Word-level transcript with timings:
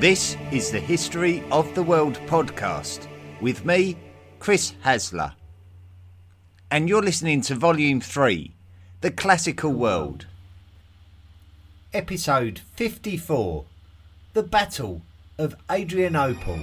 This 0.00 0.34
is 0.50 0.70
the 0.70 0.80
History 0.80 1.44
of 1.52 1.74
the 1.74 1.82
World 1.82 2.18
podcast 2.26 3.06
with 3.42 3.66
me, 3.66 3.98
Chris 4.38 4.72
Hasler. 4.82 5.34
And 6.70 6.88
you're 6.88 7.02
listening 7.02 7.42
to 7.42 7.54
Volume 7.54 8.00
3 8.00 8.50
The 9.02 9.10
Classical 9.10 9.70
World. 9.70 10.24
Episode 11.92 12.60
54 12.76 13.66
The 14.32 14.42
Battle 14.42 15.02
of 15.36 15.54
Adrianople. 15.70 16.60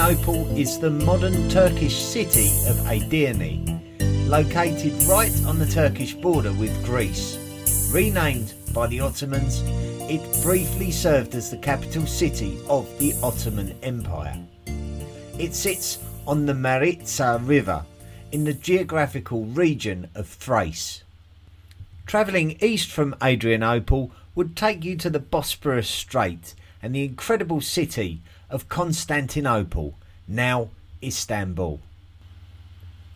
Adrianople 0.00 0.56
is 0.56 0.78
the 0.78 0.88
modern 0.88 1.46
Turkish 1.50 1.94
city 1.94 2.48
of 2.66 2.76
Edirne, 2.86 4.26
located 4.30 4.94
right 5.02 5.30
on 5.44 5.58
the 5.58 5.66
Turkish 5.66 6.14
border 6.14 6.52
with 6.54 6.72
Greece. 6.86 7.36
Renamed 7.92 8.54
by 8.72 8.86
the 8.86 9.00
Ottomans, 9.00 9.60
it 10.10 10.22
briefly 10.42 10.90
served 10.90 11.34
as 11.34 11.50
the 11.50 11.58
capital 11.58 12.06
city 12.06 12.58
of 12.66 12.88
the 12.98 13.12
Ottoman 13.22 13.76
Empire. 13.82 14.38
It 15.38 15.54
sits 15.54 15.98
on 16.26 16.46
the 16.46 16.54
Maritsa 16.54 17.38
River 17.46 17.84
in 18.32 18.44
the 18.44 18.54
geographical 18.54 19.44
region 19.44 20.08
of 20.14 20.26
Thrace. 20.28 21.04
Travelling 22.06 22.56
east 22.62 22.90
from 22.90 23.14
Adrianople 23.22 24.12
would 24.34 24.56
take 24.56 24.82
you 24.82 24.96
to 24.96 25.10
the 25.10 25.20
Bosporus 25.20 25.88
Strait 25.88 26.54
and 26.82 26.94
the 26.94 27.04
incredible 27.04 27.60
city 27.60 28.22
of 28.50 28.68
Constantinople, 28.68 29.94
now 30.28 30.68
Istanbul. 31.02 31.80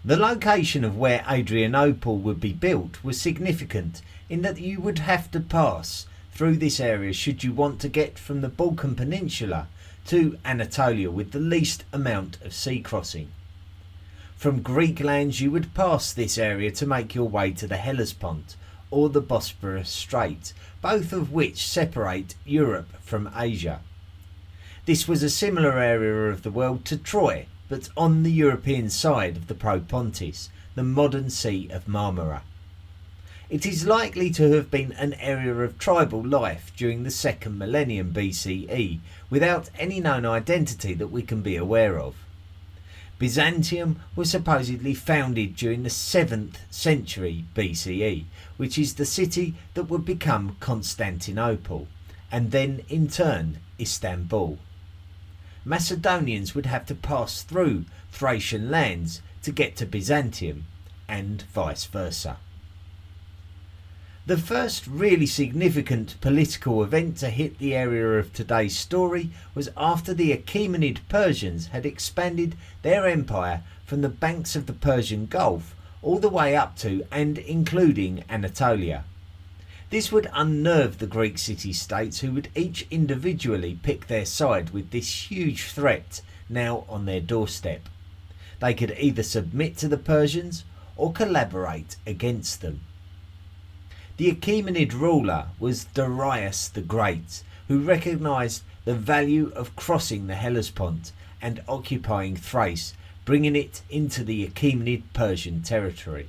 The 0.05 0.17
location 0.17 0.85
of 0.85 0.97
where 0.99 1.25
Adrianople 1.31 2.19
would 2.19 2.41
be 2.41 2.53
built 2.53 3.03
was 3.03 3.21
significant 3.21 4.03
in 4.29 4.43
that 4.43 4.61
you 4.61 4.81
would 4.81 4.99
have 4.99 5.31
to 5.31 5.41
pass 5.41 6.07
through 6.33 6.57
this 6.57 6.81
area 6.81 7.13
should 7.13 7.43
you 7.43 7.53
want 7.53 7.81
to 7.81 7.89
get 7.89 8.19
from 8.19 8.41
the 8.41 8.49
Balkan 8.49 8.95
Peninsula 8.95 9.69
to 10.07 10.39
Anatolia 10.45 11.11
with 11.11 11.31
the 11.31 11.39
least 11.39 11.85
amount 11.93 12.41
of 12.43 12.53
sea 12.53 12.81
crossing. 12.81 13.29
From 14.37 14.61
Greek 14.61 15.01
lands 15.01 15.41
you 15.41 15.51
would 15.51 15.75
pass 15.75 16.13
this 16.13 16.37
area 16.37 16.71
to 16.73 16.87
make 16.87 17.15
your 17.15 17.29
way 17.29 17.53
to 17.53 17.67
the 17.67 17.79
Hellespont 17.79 18.57
or 18.91 19.09
the 19.09 19.23
Bosporus 19.23 19.87
Strait, 19.87 20.53
both 20.83 21.13
of 21.13 21.33
which 21.33 21.67
separate 21.67 22.35
Europe 22.45 22.93
from 23.01 23.31
Asia. 23.35 23.81
This 24.87 25.09
was 25.09 25.23
a 25.23 25.31
similar 25.31 25.79
area 25.79 26.31
of 26.31 26.43
the 26.43 26.51
world 26.51 26.85
to 26.85 26.99
Troy, 26.99 27.47
but 27.71 27.89
on 27.97 28.23
the 28.23 28.31
European 28.31 28.91
side 28.91 29.35
of 29.35 29.47
the 29.47 29.55
Propontis, 29.55 30.51
the 30.75 30.83
modern 30.83 31.31
Sea 31.31 31.71
of 31.73 31.87
Marmara. 31.87 32.43
It 33.49 33.65
is 33.65 33.87
likely 33.87 34.29
to 34.33 34.53
have 34.53 34.71
been 34.71 34.93
an 34.93 35.15
area 35.15 35.55
of 35.55 35.79
tribal 35.79 36.23
life 36.23 36.71
during 36.77 37.03
the 37.03 37.11
second 37.11 37.57
millennium 37.57 38.13
BCE, 38.13 39.01
without 39.31 39.71
any 39.79 40.01
known 40.01 40.27
identity 40.27 40.93
that 40.93 41.09
we 41.09 41.23
can 41.23 41.41
be 41.41 41.57
aware 41.57 41.99
of. 41.99 42.15
Byzantium 43.19 44.01
was 44.15 44.29
supposedly 44.31 44.93
founded 44.93 45.57
during 45.57 45.83
the 45.83 45.89
7th 45.89 46.57
century 46.69 47.47
BCE, 47.55 48.27
which 48.59 48.79
is 48.79 48.97
the 48.97 49.07
city 49.07 49.55
that 49.73 49.85
would 49.85 50.05
become 50.05 50.59
Constantinople, 50.61 51.89
and 52.31 52.51
then 52.51 52.83
in 52.91 53.09
turn 53.09 53.61
Istanbul. 53.81 54.59
Macedonians 55.65 56.55
would 56.55 56.67
have 56.67 56.87
to 56.87 56.95
pass 56.95 57.43
through 57.43 57.87
Thracian 58.13 58.71
lands 58.71 59.23
to 59.43 59.53
get 59.53 59.77
to 59.77 59.87
Byzantium, 59.87 60.67
and 61.09 61.43
vice 61.53 61.85
versa. 61.85 62.39
The 64.27 64.39
first 64.39 64.87
really 64.87 65.27
significant 65.27 66.19
political 66.23 66.83
event 66.83 67.19
to 67.19 67.29
hit 67.29 67.59
the 67.59 67.75
area 67.75 68.19
of 68.19 68.33
today's 68.33 68.75
story 68.75 69.31
was 69.55 69.69
after 69.77 70.15
the 70.15 70.33
Achaemenid 70.33 71.01
Persians 71.11 71.67
had 71.69 71.85
expanded 71.85 72.57
their 72.81 73.07
empire 73.07 73.63
from 73.85 74.01
the 74.01 74.09
banks 74.09 74.57
of 74.57 74.65
the 74.65 74.73
Persian 74.73 75.27
Gulf 75.27 75.77
all 76.01 76.19
the 76.19 76.31
way 76.31 76.57
up 76.57 76.77
to 76.79 77.05
and 77.11 77.37
including 77.37 78.25
Anatolia. 78.31 79.05
This 79.91 80.11
would 80.11 80.29
unnerve 80.33 80.99
the 80.99 81.07
Greek 81.07 81.39
city 81.39 81.73
states, 81.73 82.21
who 82.21 82.33
would 82.33 82.49
each 82.55 82.87
individually 82.91 83.79
pick 83.83 84.07
their 84.07 84.25
side 84.25 84.71
with 84.71 84.91
this 84.91 85.31
huge 85.31 85.65
threat 85.65 86.21
now 86.49 86.85
on 86.89 87.05
their 87.05 87.21
doorstep. 87.21 87.89
They 88.61 88.75
could 88.75 88.97
either 88.99 89.23
submit 89.23 89.77
to 89.79 89.89
the 89.89 89.99
Persians 89.99 90.65
or 90.97 91.13
collaborate 91.13 91.97
against 92.07 92.61
them. 92.61 92.81
The 94.17 94.31
Achaemenid 94.31 94.93
ruler 94.93 95.49
was 95.59 95.87
Darius 95.87 96.69
the 96.69 96.83
Great, 96.83 97.43
who 97.69 97.81
recognised 97.81 98.63
the 98.85 98.95
value 98.95 99.51
of 99.55 99.75
crossing 99.77 100.27
the 100.27 100.37
Hellespont 100.37 101.13
and 101.43 101.63
occupying 101.69 102.37
Thrace, 102.37 102.95
bringing 103.25 103.57
it 103.57 103.83
into 103.91 104.23
the 104.23 104.47
Achaemenid 104.47 105.03
Persian 105.13 105.63
territory. 105.63 106.29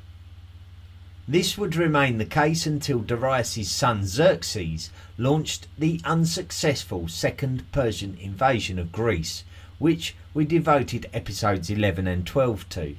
This 1.27 1.57
would 1.57 1.75
remain 1.75 2.19
the 2.19 2.25
case 2.25 2.67
until 2.67 2.99
Darius' 2.99 3.67
son 3.67 4.05
Xerxes 4.05 4.91
launched 5.17 5.67
the 5.75 5.99
unsuccessful 6.03 7.07
Second 7.07 7.71
Persian 7.71 8.15
invasion 8.21 8.77
of 8.77 8.91
Greece, 8.91 9.43
which 9.79 10.15
we 10.35 10.45
devoted 10.45 11.09
episodes 11.13 11.71
11 11.71 12.05
and 12.05 12.27
12 12.27 12.69
to. 12.69 12.95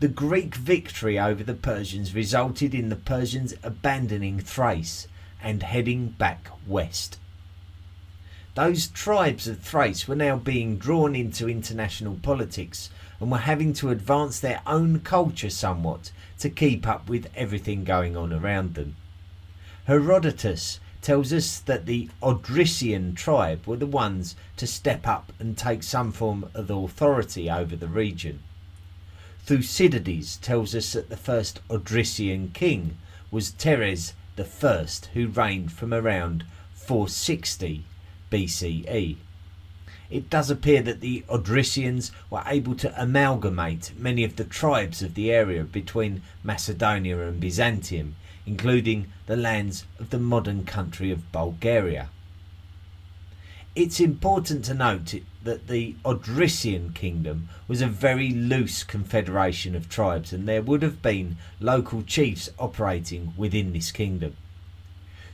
The 0.00 0.08
Greek 0.08 0.54
victory 0.54 1.18
over 1.18 1.44
the 1.44 1.54
Persians 1.54 2.14
resulted 2.14 2.74
in 2.74 2.88
the 2.88 2.96
Persians 2.96 3.52
abandoning 3.62 4.40
Thrace 4.40 5.06
and 5.42 5.62
heading 5.62 6.08
back 6.08 6.48
west. 6.66 7.18
Those 8.54 8.86
tribes 8.86 9.46
of 9.46 9.60
Thrace 9.60 10.08
were 10.08 10.16
now 10.16 10.38
being 10.38 10.78
drawn 10.78 11.14
into 11.14 11.46
international 11.46 12.18
politics 12.22 12.88
and 13.20 13.30
were 13.30 13.36
having 13.36 13.74
to 13.74 13.90
advance 13.90 14.40
their 14.40 14.62
own 14.66 15.00
culture 15.00 15.50
somewhat 15.50 16.10
to 16.38 16.50
keep 16.50 16.86
up 16.86 17.08
with 17.08 17.30
everything 17.34 17.84
going 17.84 18.16
on 18.16 18.32
around 18.32 18.74
them. 18.74 18.96
Herodotus 19.86 20.80
tells 21.00 21.32
us 21.32 21.60
that 21.60 21.86
the 21.86 22.08
Odrysian 22.22 23.14
tribe 23.14 23.66
were 23.66 23.76
the 23.76 23.86
ones 23.86 24.34
to 24.56 24.66
step 24.66 25.06
up 25.06 25.32
and 25.38 25.56
take 25.56 25.82
some 25.82 26.10
form 26.10 26.50
of 26.54 26.70
authority 26.70 27.50
over 27.50 27.76
the 27.76 27.86
region. 27.86 28.40
Thucydides 29.44 30.38
tells 30.38 30.74
us 30.74 30.92
that 30.94 31.08
the 31.08 31.16
first 31.16 31.60
Odrysian 31.68 32.52
king 32.52 32.96
was 33.30 33.52
Teres 33.52 34.14
I, 34.36 34.86
who 35.14 35.28
reigned 35.28 35.72
from 35.72 35.94
around 35.94 36.44
460 36.74 37.84
BCE 38.30 39.16
it 40.10 40.30
does 40.30 40.50
appear 40.50 40.82
that 40.82 41.00
the 41.00 41.24
Odrysians 41.28 42.10
were 42.30 42.42
able 42.46 42.74
to 42.76 43.00
amalgamate 43.00 43.92
many 43.96 44.22
of 44.24 44.36
the 44.36 44.44
tribes 44.44 45.02
of 45.02 45.14
the 45.14 45.32
area 45.32 45.64
between 45.64 46.22
Macedonia 46.44 47.20
and 47.26 47.40
Byzantium, 47.40 48.16
including 48.46 49.12
the 49.26 49.36
lands 49.36 49.84
of 49.98 50.10
the 50.10 50.18
modern 50.18 50.64
country 50.64 51.10
of 51.10 51.32
Bulgaria. 51.32 52.08
It's 53.74 54.00
important 54.00 54.64
to 54.64 54.74
note 54.74 55.14
that 55.42 55.66
the 55.66 55.96
Odrysian 56.02 56.94
kingdom 56.94 57.50
was 57.68 57.82
a 57.82 57.86
very 57.86 58.30
loose 58.30 58.82
confederation 58.82 59.74
of 59.74 59.88
tribes, 59.88 60.32
and 60.32 60.48
there 60.48 60.62
would 60.62 60.82
have 60.82 61.02
been 61.02 61.36
local 61.60 62.02
chiefs 62.02 62.48
operating 62.58 63.34
within 63.36 63.74
this 63.74 63.92
kingdom. 63.92 64.36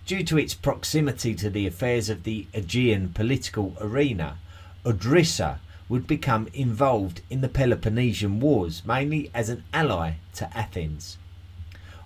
Due 0.06 0.24
to 0.24 0.38
its 0.38 0.54
proximity 0.54 1.36
to 1.36 1.48
the 1.50 1.68
affairs 1.68 2.08
of 2.08 2.24
the 2.24 2.48
Aegean 2.52 3.10
political 3.10 3.76
arena, 3.80 4.38
Odryssa 4.84 5.58
would 5.88 6.06
become 6.06 6.48
involved 6.54 7.20
in 7.30 7.40
the 7.40 7.48
Peloponnesian 7.48 8.40
Wars, 8.40 8.82
mainly 8.84 9.30
as 9.32 9.48
an 9.48 9.62
ally 9.72 10.14
to 10.34 10.56
Athens. 10.56 11.18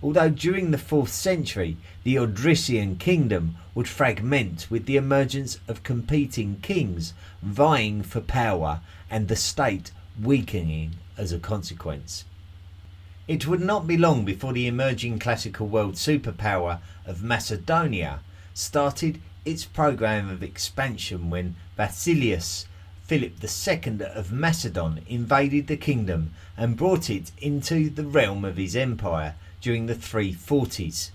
Although 0.03 0.29
during 0.29 0.71
the 0.71 0.77
4th 0.77 1.09
century 1.09 1.79
the 2.05 2.17
Odrysian 2.17 2.99
kingdom 2.99 3.57
would 3.75 3.89
fragment 3.89 4.67
with 4.71 4.85
the 4.85 4.97
emergence 4.97 5.59
of 5.67 5.83
competing 5.83 6.61
kings 6.61 7.15
vying 7.41 8.03
for 8.03 8.21
power 8.21 8.81
and 9.11 9.29
the 9.29 9.37
state 9.37 9.91
weakening 10.23 10.97
as 11.17 11.33
a 11.33 11.39
consequence. 11.39 12.25
It 13.27 13.47
would 13.47 13.61
not 13.61 13.87
be 13.87 13.97
long 13.97 14.25
before 14.25 14.53
the 14.53 14.67
emerging 14.67 15.19
classical 15.19 15.67
world 15.67 15.95
superpower 15.95 16.81
of 17.07 17.23
Macedonia 17.23 18.21
started 18.53 19.21
its 19.45 19.65
program 19.65 20.29
of 20.29 20.43
expansion 20.43 21.31
when 21.31 21.57
Basileus 21.77 22.67
Philip 23.05 23.35
II 23.45 24.05
of 24.07 24.33
Macedon 24.33 25.03
invaded 25.07 25.67
the 25.67 25.77
kingdom 25.77 26.33
and 26.57 26.77
brought 26.77 27.09
it 27.09 27.31
into 27.39 27.89
the 27.91 28.05
realm 28.05 28.45
of 28.45 28.57
his 28.57 28.75
empire 28.75 29.35
during 29.61 29.87
the 29.87 29.95
340s. 29.95 31.11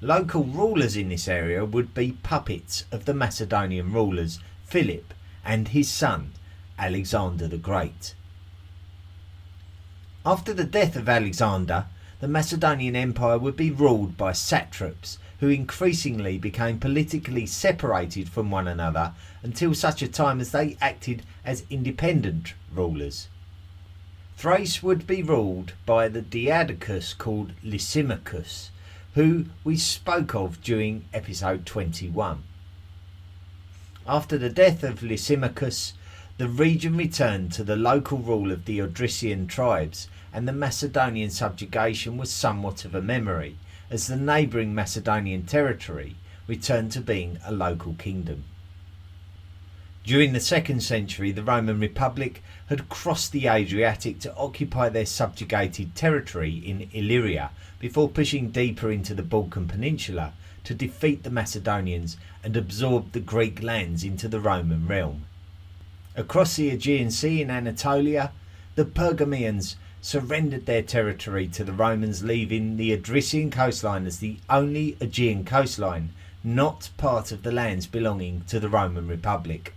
Local 0.00 0.44
rulers 0.44 0.96
in 0.96 1.08
this 1.08 1.26
area 1.26 1.64
would 1.64 1.94
be 1.94 2.12
puppets 2.22 2.84
of 2.92 3.06
the 3.06 3.14
Macedonian 3.14 3.92
rulers 3.92 4.38
Philip 4.66 5.14
and 5.44 5.68
his 5.68 5.88
son 5.88 6.32
Alexander 6.78 7.48
the 7.48 7.58
Great. 7.58 8.14
After 10.26 10.52
the 10.52 10.64
death 10.64 10.94
of 10.94 11.08
Alexander, 11.08 11.86
the 12.20 12.28
Macedonian 12.28 12.94
Empire 12.94 13.38
would 13.38 13.56
be 13.56 13.70
ruled 13.70 14.16
by 14.16 14.32
satraps 14.32 15.18
who 15.40 15.48
increasingly 15.48 16.38
became 16.38 16.78
politically 16.78 17.46
separated 17.46 18.28
from 18.28 18.50
one 18.50 18.68
another 18.68 19.12
until 19.42 19.74
such 19.74 20.02
a 20.02 20.08
time 20.08 20.40
as 20.40 20.52
they 20.52 20.76
acted 20.80 21.22
as 21.44 21.64
independent 21.70 22.54
rulers. 22.72 23.28
Thrace 24.36 24.82
would 24.82 25.06
be 25.06 25.22
ruled 25.22 25.72
by 25.86 26.08
the 26.08 26.22
Diadochus 26.22 27.16
called 27.16 27.52
Lysimachus, 27.62 28.70
who 29.14 29.46
we 29.62 29.76
spoke 29.76 30.34
of 30.34 30.60
during 30.62 31.04
episode 31.14 31.64
21. 31.64 32.42
After 34.06 34.36
the 34.36 34.50
death 34.50 34.82
of 34.82 35.02
Lysimachus, 35.02 35.94
the 36.36 36.48
region 36.48 36.96
returned 36.96 37.52
to 37.52 37.62
the 37.62 37.76
local 37.76 38.18
rule 38.18 38.50
of 38.50 38.64
the 38.64 38.80
Odrysian 38.80 39.48
tribes, 39.48 40.08
and 40.32 40.48
the 40.48 40.52
Macedonian 40.52 41.30
subjugation 41.30 42.16
was 42.16 42.30
somewhat 42.30 42.84
of 42.84 42.94
a 42.94 43.00
memory, 43.00 43.56
as 43.94 44.08
the 44.08 44.16
neighbouring 44.16 44.74
Macedonian 44.74 45.44
territory 45.44 46.16
returned 46.48 46.90
to 46.90 47.00
being 47.00 47.38
a 47.46 47.52
local 47.52 47.94
kingdom. 47.94 48.42
During 50.02 50.32
the 50.32 50.40
second 50.40 50.82
century, 50.82 51.30
the 51.30 51.44
Roman 51.44 51.78
Republic 51.78 52.42
had 52.66 52.88
crossed 52.88 53.30
the 53.30 53.46
Adriatic 53.46 54.18
to 54.18 54.34
occupy 54.34 54.88
their 54.88 55.06
subjugated 55.06 55.94
territory 55.94 56.56
in 56.56 56.90
Illyria 56.92 57.52
before 57.78 58.08
pushing 58.08 58.50
deeper 58.50 58.90
into 58.90 59.14
the 59.14 59.22
Balkan 59.22 59.68
Peninsula 59.68 60.32
to 60.64 60.74
defeat 60.74 61.22
the 61.22 61.30
Macedonians 61.30 62.16
and 62.42 62.56
absorb 62.56 63.12
the 63.12 63.20
Greek 63.20 63.62
lands 63.62 64.02
into 64.02 64.26
the 64.26 64.40
Roman 64.40 64.88
realm. 64.88 65.26
Across 66.16 66.56
the 66.56 66.70
Aegean 66.70 67.12
Sea 67.12 67.42
in 67.42 67.48
Anatolia, 67.48 68.32
the 68.74 68.84
Pergameans 68.84 69.76
surrendered 70.04 70.66
their 70.66 70.82
territory 70.82 71.48
to 71.48 71.64
the 71.64 71.72
Romans, 71.72 72.22
leaving 72.22 72.76
the 72.76 72.94
Odrysian 72.94 73.50
coastline 73.50 74.04
as 74.06 74.18
the 74.18 74.36
only 74.50 74.98
Aegean 75.00 75.46
coastline 75.46 76.10
not 76.44 76.90
part 76.98 77.32
of 77.32 77.42
the 77.42 77.50
lands 77.50 77.86
belonging 77.86 78.44
to 78.46 78.60
the 78.60 78.68
Roman 78.68 79.08
Republic. 79.08 79.72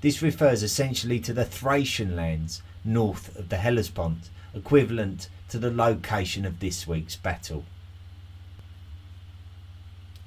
This 0.00 0.22
refers 0.22 0.62
essentially 0.62 1.20
to 1.20 1.34
the 1.34 1.44
Thracian 1.44 2.16
lands 2.16 2.62
north 2.82 3.36
of 3.36 3.50
the 3.50 3.58
Hellespont, 3.58 4.30
equivalent 4.54 5.28
to 5.50 5.58
the 5.58 5.70
location 5.70 6.46
of 6.46 6.60
this 6.60 6.86
week's 6.86 7.16
battle. 7.16 7.66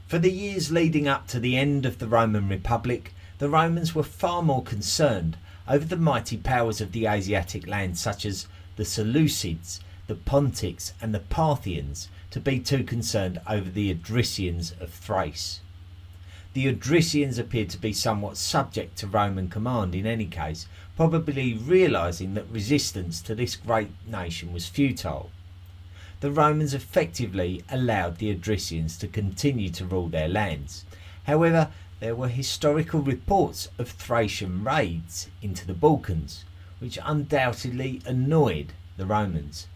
For 0.06 0.20
the 0.20 0.32
years 0.32 0.72
leading 0.72 1.08
up 1.08 1.26
to 1.30 1.40
the 1.40 1.58
end 1.58 1.88
of 1.88 1.98
the 1.98 2.08
Roman 2.08 2.48
Republic, 2.48 3.12
the 3.40 3.50
Romans 3.50 3.96
were 3.96 4.04
far 4.04 4.44
more 4.44 4.62
concerned 4.62 5.36
over 5.68 5.86
the 5.86 5.98
mighty 5.98 6.38
powers 6.38 6.80
of 6.80 6.92
the 6.92 7.08
Asiatic 7.08 7.66
lands 7.66 8.00
such 8.00 8.24
as 8.24 8.48
the 8.80 8.86
Seleucids, 8.86 9.82
the 10.08 10.16
Pontics, 10.16 10.94
and 11.02 11.14
the 11.14 11.20
Parthians 11.20 12.08
to 12.32 12.40
be 12.40 12.62
too 12.62 12.82
concerned 12.82 13.42
over 13.46 13.70
the 13.70 13.94
Odrysians 13.94 14.72
of 14.80 14.90
Thrace. 14.90 15.60
The 16.54 16.74
Odrysians 16.74 17.38
appeared 17.38 17.70
to 17.72 17.78
be 17.78 17.92
somewhat 17.92 18.38
subject 18.38 18.98
to 19.00 19.08
Roman 19.08 19.50
command 19.50 19.96
in 19.96 20.06
any 20.06 20.28
case, 20.28 20.66
probably 20.96 21.56
realizing 21.56 22.36
that 22.36 22.50
resistance 22.50 23.22
to 23.24 23.36
this 23.36 23.58
great 23.58 23.92
nation 24.08 24.54
was 24.54 24.66
futile. 24.66 25.30
The 26.22 26.32
Romans 26.32 26.74
effectively 26.74 27.66
allowed 27.70 28.20
the 28.20 28.34
Odrysians 28.34 28.98
to 29.00 29.10
continue 29.10 29.72
to 29.72 29.84
rule 29.84 30.08
their 30.08 30.30
lands. 30.30 30.86
However, 31.26 31.70
there 32.00 32.16
were 32.16 32.30
historical 32.30 33.02
reports 33.02 33.68
of 33.78 33.90
Thracian 33.90 34.64
raids 34.64 35.28
into 35.42 35.68
the 35.68 35.74
Balkans, 35.74 36.46
which 36.80 36.98
undoubtedly 37.04 38.02
annoyed 38.06 38.74
the 38.98 39.06
Romans. 39.06 39.68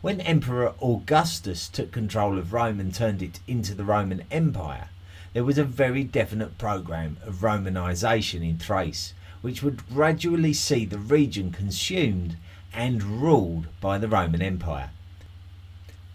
When 0.00 0.20
Emperor 0.20 0.74
Augustus 0.82 1.68
took 1.68 1.92
control 1.92 2.38
of 2.38 2.52
Rome 2.52 2.80
and 2.80 2.94
turned 2.94 3.22
it 3.22 3.40
into 3.46 3.74
the 3.74 3.84
Roman 3.84 4.24
Empire, 4.30 4.88
there 5.32 5.44
was 5.44 5.58
a 5.58 5.64
very 5.64 6.04
definite 6.04 6.58
program 6.58 7.18
of 7.22 7.36
Romanization 7.36 8.48
in 8.48 8.58
Thrace, 8.58 9.14
which 9.42 9.62
would 9.62 9.86
gradually 9.88 10.52
see 10.52 10.84
the 10.84 10.98
region 10.98 11.50
consumed 11.50 12.36
and 12.72 13.02
ruled 13.02 13.66
by 13.80 13.98
the 13.98 14.08
Roman 14.08 14.42
Empire. 14.42 14.90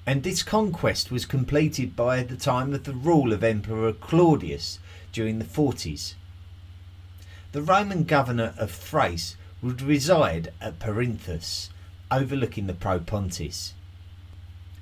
And 0.05 0.23
this 0.23 0.41
conquest 0.41 1.11
was 1.11 1.25
completed 1.25 1.95
by 1.95 2.23
the 2.23 2.35
time 2.35 2.73
of 2.73 2.85
the 2.85 2.93
rule 2.93 3.31
of 3.31 3.43
Emperor 3.43 3.93
Claudius 3.93 4.79
during 5.11 5.39
the 5.39 5.45
40s. 5.45 6.15
The 7.51 7.61
Roman 7.61 8.05
governor 8.05 8.53
of 8.57 8.71
Thrace 8.71 9.35
would 9.61 9.81
reside 9.81 10.51
at 10.59 10.79
Perinthus, 10.79 11.69
overlooking 12.09 12.67
the 12.67 12.73
Propontis. 12.73 13.73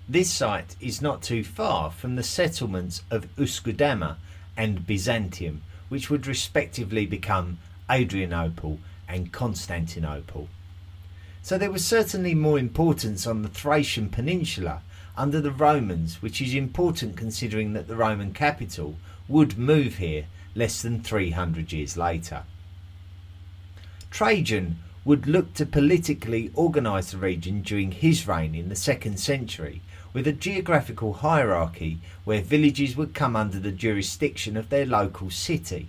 This 0.08 0.32
site 0.32 0.76
is 0.80 1.02
not 1.02 1.22
too 1.22 1.44
far 1.44 1.92
from 1.92 2.16
the 2.16 2.24
settlements 2.24 3.04
of 3.12 3.28
Uskudama 3.36 4.16
and 4.56 4.88
Byzantium, 4.88 5.62
which 5.90 6.10
would 6.10 6.26
respectively 6.26 7.06
become 7.06 7.60
Adrianople 7.92 8.80
and 9.08 9.32
Constantinople. 9.32 10.48
So 11.42 11.58
there 11.58 11.72
was 11.72 11.86
certainly 11.86 12.34
more 12.34 12.58
importance 12.58 13.28
on 13.28 13.42
the 13.42 13.50
Thracian 13.50 14.10
peninsula 14.10 14.82
under 15.18 15.42
the 15.42 15.52
Romans, 15.52 16.22
which 16.22 16.42
is 16.42 16.54
important 16.54 17.18
considering 17.18 17.74
that 17.74 17.88
the 17.88 17.96
Roman 17.96 18.34
capital 18.34 18.96
would 19.28 19.58
move 19.58 19.98
here 19.98 20.26
less 20.56 20.82
than 20.82 21.02
300 21.02 21.74
years 21.74 21.98
later. 21.98 22.44
Trajan 24.12 24.80
would 25.06 25.28
look 25.28 25.54
to 25.54 25.66
politically 25.66 26.52
organise 26.56 27.12
the 27.12 27.18
region 27.18 27.62
during 27.62 27.92
his 27.92 28.28
reign 28.28 28.54
in 28.56 28.70
the 28.70 28.76
second 28.76 29.20
century 29.20 29.82
with 30.14 30.28
a 30.28 30.34
geographical 30.34 31.14
hierarchy 31.14 32.00
where 32.26 32.42
villages 32.42 32.98
would 32.98 33.14
come 33.14 33.36
under 33.36 33.60
the 33.60 33.72
jurisdiction 33.72 34.58
of 34.58 34.70
their 34.70 34.86
local 34.86 35.30
city. 35.30 35.88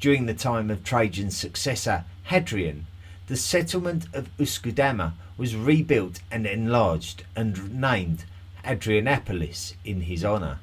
During 0.00 0.26
the 0.26 0.34
time 0.34 0.70
of 0.70 0.84
Trajan's 0.84 1.36
successor 1.36 2.04
Hadrian, 2.24 2.86
the 3.26 3.36
settlement 3.36 4.06
of 4.12 4.36
Uskudama 4.36 5.14
was 5.36 5.56
rebuilt 5.56 6.20
and 6.30 6.46
enlarged 6.46 7.24
and 7.34 7.80
named 7.80 8.24
Adrianopolis 8.64 9.74
in 9.84 10.02
his 10.02 10.24
honour. 10.24 10.58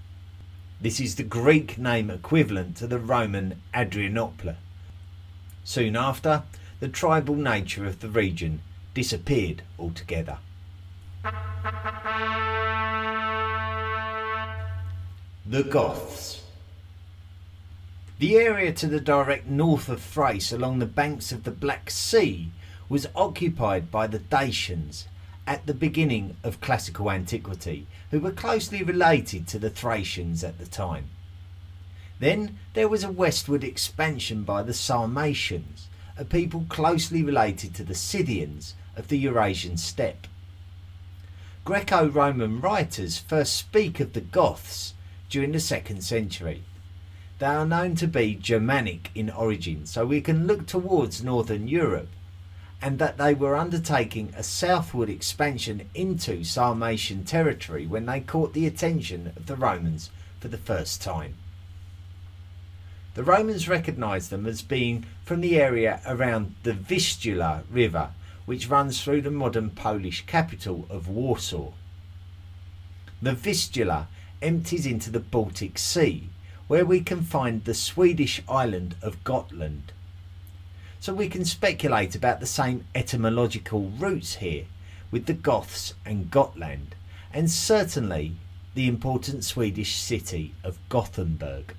This 0.80 1.00
is 1.00 1.16
the 1.16 1.24
Greek 1.24 1.78
name 1.78 2.10
equivalent 2.10 2.78
to 2.78 2.88
the 2.88 3.00
Roman 3.00 3.62
Adrianople. 3.76 4.56
Soon 5.70 5.96
after, 5.96 6.42
the 6.80 6.88
tribal 6.88 7.36
nature 7.36 7.86
of 7.86 8.00
the 8.00 8.10
region 8.10 8.64
disappeared 8.96 9.62
altogether. 9.78 10.40
The 15.46 15.64
Goths. 15.70 16.42
The 18.18 18.36
area 18.38 18.74
to 18.74 18.88
the 18.88 19.00
direct 19.00 19.46
north 19.46 19.90
of 19.90 20.02
Thrace 20.02 20.52
along 20.52 20.80
the 20.80 20.88
banks 20.88 21.32
of 21.32 21.44
the 21.44 21.52
Black 21.52 21.92
Sea 21.92 22.52
was 22.90 23.06
occupied 23.16 23.92
by 23.92 24.08
the 24.08 24.18
Dacians 24.18 25.06
at 25.46 25.68
the 25.68 25.76
beginning 25.76 26.36
of 26.44 26.62
classical 26.62 27.12
antiquity, 27.12 27.86
who 28.10 28.20
were 28.20 28.32
closely 28.32 28.82
related 28.82 29.48
to 29.50 29.60
the 29.60 29.70
Thracians 29.70 30.44
at 30.44 30.58
the 30.58 30.66
time. 30.66 31.10
Then 32.20 32.58
there 32.74 32.90
was 32.90 33.04
a 33.04 33.12
westward 33.12 33.64
expansion 33.64 34.44
by 34.44 34.62
the 34.62 34.74
Sarmatians, 34.74 35.88
a 36.18 36.26
people 36.26 36.66
closely 36.68 37.24
related 37.24 37.74
to 37.76 37.84
the 37.84 37.96
Scythians 37.96 38.76
of 38.98 39.08
the 39.08 39.18
Eurasian 39.18 39.78
steppe. 39.78 40.28
Greco 41.64 42.10
Roman 42.10 42.60
writers 42.60 43.18
first 43.18 43.56
speak 43.56 44.00
of 44.02 44.14
the 44.14 44.22
Goths 44.22 44.94
during 45.30 45.54
the 45.54 45.60
second 45.60 46.04
century. 46.04 46.64
They 47.38 47.46
are 47.46 47.66
known 47.66 47.96
to 47.96 48.08
be 48.08 48.36
Germanic 48.36 49.12
in 49.16 49.30
origin, 49.30 49.86
so 49.86 50.06
we 50.06 50.20
can 50.20 50.46
look 50.46 50.66
towards 50.66 51.24
northern 51.24 51.70
Europe, 51.70 52.10
and 52.82 53.00
that 53.00 53.18
they 53.18 53.34
were 53.34 53.56
undertaking 53.56 54.34
a 54.36 54.44
southward 54.44 55.10
expansion 55.10 55.90
into 55.94 56.44
Sarmatian 56.44 57.24
territory 57.24 57.88
when 57.88 58.08
they 58.08 58.20
caught 58.20 58.54
the 58.54 58.68
attention 58.68 59.32
of 59.38 59.46
the 59.46 59.56
Romans 59.56 60.10
for 60.42 60.50
the 60.50 60.58
first 60.58 61.02
time. 61.02 61.36
The 63.16 63.24
Romans 63.24 63.68
recognised 63.68 64.30
them 64.30 64.46
as 64.46 64.62
being 64.62 65.06
from 65.24 65.42
the 65.42 65.60
area 65.60 66.00
around 66.06 66.56
the 66.64 66.74
Vistula 66.74 67.64
River, 67.70 68.12
which 68.46 68.70
runs 68.70 69.02
through 69.02 69.22
the 69.22 69.32
modern 69.32 69.72
Polish 69.72 70.26
capital 70.26 70.86
of 70.90 71.08
Warsaw. 71.08 71.72
The 73.22 73.34
Vistula 73.34 74.08
empties 74.42 74.86
into 74.86 75.10
the 75.10 75.20
Baltic 75.20 75.78
Sea, 75.78 76.30
where 76.68 76.86
we 76.86 77.02
can 77.02 77.24
find 77.24 77.66
the 77.66 77.74
Swedish 77.74 78.42
island 78.48 78.96
of 79.02 79.24
Gotland. 79.24 79.92
so 81.00 81.14
we 81.14 81.30
can 81.30 81.46
speculate 81.46 82.14
about 82.14 82.40
the 82.40 82.46
same 82.46 82.86
etymological 82.94 83.90
roots 83.98 84.36
here 84.36 84.66
with 85.12 85.26
the 85.26 85.34
Goths 85.34 85.94
and 86.06 86.30
Gotland, 86.30 86.94
and 87.34 87.50
certainly 87.50 88.34
the 88.76 88.88
important 88.88 89.44
Swedish 89.44 89.96
city 89.96 90.54
of 90.64 90.78
Gothenburg. 90.90 91.74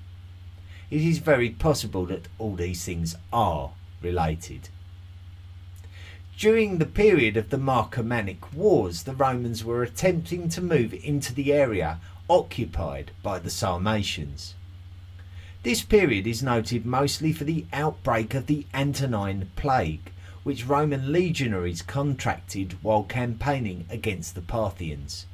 It 0.90 1.02
is 1.02 1.18
very 1.18 1.50
possible 1.50 2.04
that 2.06 2.26
all 2.38 2.56
these 2.56 2.84
things 2.84 3.14
are 3.32 3.70
related. 4.02 4.68
During 6.36 6.78
the 6.78 6.86
period 6.86 7.36
of 7.36 7.50
the 7.50 7.58
Marcomannic 7.58 8.52
Wars, 8.52 9.04
the 9.04 9.14
Romans 9.14 9.62
were 9.62 9.82
attempting 9.82 10.48
to 10.48 10.60
move 10.60 10.92
into 10.94 11.32
the 11.32 11.52
area 11.52 12.00
occupied 12.28 13.10
by 13.22 13.38
the 13.38 13.50
Sarmatians. 13.50 14.54
This 15.62 15.82
period 15.82 16.26
is 16.26 16.42
noted 16.42 16.86
mostly 16.86 17.32
for 17.32 17.44
the 17.44 17.66
outbreak 17.72 18.34
of 18.34 18.46
the 18.46 18.66
Antonine 18.72 19.50
Plague, 19.56 20.10
which 20.42 20.66
Roman 20.66 21.12
legionaries 21.12 21.82
contracted 21.82 22.78
while 22.82 23.04
campaigning 23.04 23.84
against 23.90 24.34
the 24.34 24.40
Parthians. 24.40 25.26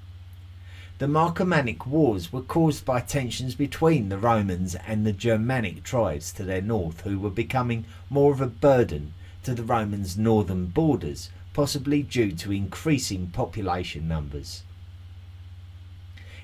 The 0.98 1.06
Marcomannic 1.06 1.84
Wars 1.84 2.32
were 2.32 2.40
caused 2.40 2.86
by 2.86 3.00
tensions 3.00 3.54
between 3.54 4.08
the 4.08 4.16
Romans 4.16 4.74
and 4.86 5.04
the 5.04 5.12
Germanic 5.12 5.82
tribes 5.82 6.32
to 6.32 6.42
their 6.42 6.62
north, 6.62 7.02
who 7.02 7.18
were 7.18 7.28
becoming 7.28 7.84
more 8.08 8.32
of 8.32 8.40
a 8.40 8.46
burden 8.46 9.12
to 9.42 9.54
the 9.54 9.62
Romans' 9.62 10.16
northern 10.16 10.68
borders, 10.68 11.28
possibly 11.52 12.02
due 12.02 12.32
to 12.32 12.50
increasing 12.50 13.26
population 13.26 14.08
numbers. 14.08 14.62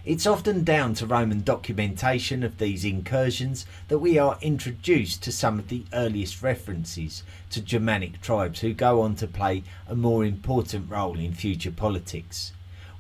It's 0.05 0.27
often 0.27 0.65
down 0.65 0.93
to 0.97 1.07
Roman 1.07 1.43
documentation 1.43 2.43
of 2.43 2.59
these 2.59 2.85
incursions 2.85 3.65
that 3.89 4.01
we 4.01 4.19
are 4.19 4.37
introduced 4.43 5.23
to 5.23 5.33
some 5.33 5.59
of 5.59 5.69
the 5.69 5.87
earliest 5.95 6.43
references 6.43 7.23
to 7.49 7.63
Germanic 7.63 8.21
tribes 8.21 8.61
who 8.61 8.75
go 8.75 9.01
on 9.01 9.17
to 9.17 9.27
play 9.27 9.63
a 9.89 9.97
more 9.97 10.27
important 10.27 10.91
role 10.91 11.19
in 11.19 11.33
future 11.33 11.71
politics. 11.71 12.53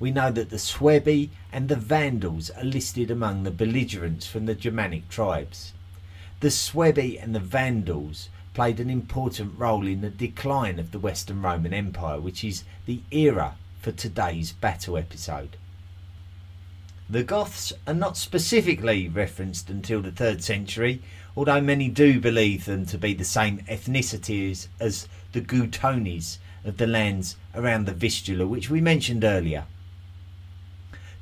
We 0.02 0.10
know 0.10 0.32
that 0.32 0.50
the 0.50 0.56
Suebi 0.56 1.28
and 1.52 1.68
the 1.68 1.76
Vandals 1.76 2.50
are 2.50 2.64
listed 2.64 3.08
among 3.08 3.44
the 3.44 3.52
belligerents 3.52 4.26
from 4.26 4.46
the 4.46 4.54
Germanic 4.56 5.08
tribes. 5.08 5.74
The 6.40 6.48
Suebi 6.48 7.22
and 7.22 7.36
the 7.36 7.38
Vandals 7.38 8.28
played 8.52 8.80
an 8.80 8.90
important 8.90 9.56
role 9.56 9.86
in 9.86 10.00
the 10.00 10.10
decline 10.10 10.80
of 10.80 10.90
the 10.90 10.98
Western 10.98 11.40
Roman 11.40 11.72
Empire, 11.72 12.18
which 12.18 12.42
is 12.42 12.64
the 12.84 13.02
era 13.12 13.54
for 13.80 13.92
today's 13.92 14.50
battle 14.50 14.98
episode. 14.98 15.56
The 17.08 17.22
Goths 17.22 17.72
are 17.86 17.94
not 17.94 18.16
specifically 18.16 19.08
referenced 19.08 19.70
until 19.70 20.02
the 20.02 20.10
3rd 20.10 20.42
century, 20.42 21.00
although 21.36 21.60
many 21.60 21.86
do 21.86 22.18
believe 22.18 22.64
them 22.64 22.86
to 22.86 22.98
be 22.98 23.14
the 23.14 23.24
same 23.24 23.60
ethnicities 23.68 24.66
as 24.80 25.06
the 25.30 25.40
Guttones 25.40 26.38
of 26.64 26.78
the 26.78 26.88
lands 26.88 27.36
around 27.54 27.84
the 27.84 27.94
Vistula, 27.94 28.48
which 28.48 28.68
we 28.68 28.80
mentioned 28.80 29.22
earlier. 29.22 29.64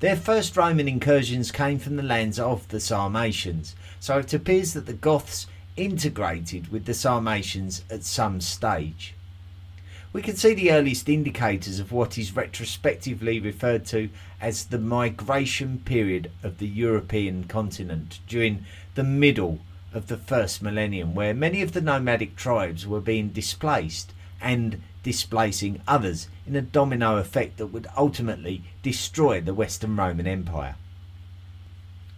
Their 0.01 0.17
first 0.17 0.57
Roman 0.57 0.89
incursions 0.89 1.53
came 1.53 1.79
from 1.79 1.97
the 1.97 2.03
lands 2.03 2.39
of 2.39 2.67
the 2.69 2.81
Sarmatians, 2.81 3.77
so 4.01 4.17
it 4.17 4.33
appears 4.33 4.73
that 4.73 4.87
the 4.87 4.95
Goths 4.95 5.47
integrated 5.77 6.73
with 6.73 6.87
the 6.87 6.95
Sarmatians 6.95 7.85
at 7.91 8.05
some 8.05 8.41
stage. 8.41 9.13
We 10.15 10.23
can 10.23 10.37
see 10.37 10.55
the 10.55 10.73
earliest 10.73 11.07
indicators 11.11 11.79
of 11.79 11.93
what 11.93 12.17
is 12.17 12.35
retrospectively 12.35 13.41
referred 13.41 13.85
to 13.87 14.09
as 14.41 14.65
the 14.65 14.79
migration 14.79 15.83
period 15.85 16.31
of 16.43 16.57
the 16.59 16.67
European 16.67 17.45
continent 17.45 18.21
during 18.27 18.65
the 18.95 19.05
middle 19.05 19.59
of 19.93 20.07
the 20.07 20.17
first 20.17 20.63
millennium, 20.63 21.15
where 21.15 21.35
many 21.35 21.61
of 21.61 21.73
the 21.73 21.83
nomadic 21.83 22.37
tribes 22.37 22.87
were 22.87 23.03
being 23.03 23.29
displaced 23.29 24.15
and 24.41 24.81
displacing 25.03 25.81
others 25.89 26.29
in 26.47 26.57
a 26.57 26.63
domino 26.63 27.17
effect 27.17 27.57
that 27.57 27.69
would 27.69 27.87
ultimately 27.97 28.63
destroy 28.83 29.41
the 29.41 29.55
Western 29.55 29.97
Roman 29.97 30.27
Empire. 30.27 30.77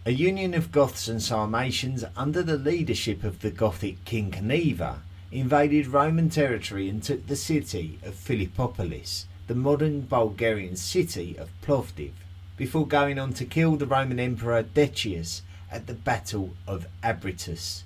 A 0.05 0.11
union 0.11 0.53
of 0.53 0.71
Goths 0.71 1.07
and 1.07 1.21
Sarmatians 1.21 2.03
under 2.17 2.43
the 2.43 2.57
leadership 2.57 3.23
of 3.23 3.39
the 3.39 3.51
Gothic 3.51 4.03
King 4.03 4.31
Cniva 4.31 4.97
invaded 5.31 5.87
Roman 5.87 6.29
territory 6.29 6.89
and 6.89 7.01
took 7.01 7.27
the 7.27 7.37
city 7.37 7.99
of 8.03 8.13
Philippopolis, 8.13 9.27
the 9.47 9.55
modern 9.55 10.01
Bulgarian 10.01 10.75
city 10.75 11.37
of 11.37 11.49
Plovdiv, 11.61 12.11
before 12.57 12.85
going 12.85 13.17
on 13.17 13.33
to 13.33 13.45
kill 13.45 13.77
the 13.77 13.87
Roman 13.87 14.19
Emperor 14.19 14.61
Decius 14.61 15.41
at 15.71 15.87
the 15.87 15.93
Battle 15.93 16.53
of 16.67 16.85
Abritus. 17.01 17.83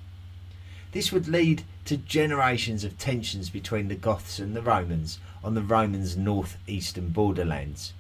This 0.94 1.12
would 1.12 1.28
lead 1.28 1.64
to 1.86 1.98
generations 1.98 2.84
of 2.84 2.98
tensions 2.98 3.50
between 3.50 3.88
the 3.88 3.96
Goths 3.96 4.40
and 4.40 4.56
the 4.56 4.62
Romans 4.62 5.20
on 5.44 5.54
the 5.54 5.62
Romans' 5.62 6.16
northeastern 6.16 7.10
borderlands. 7.10 7.94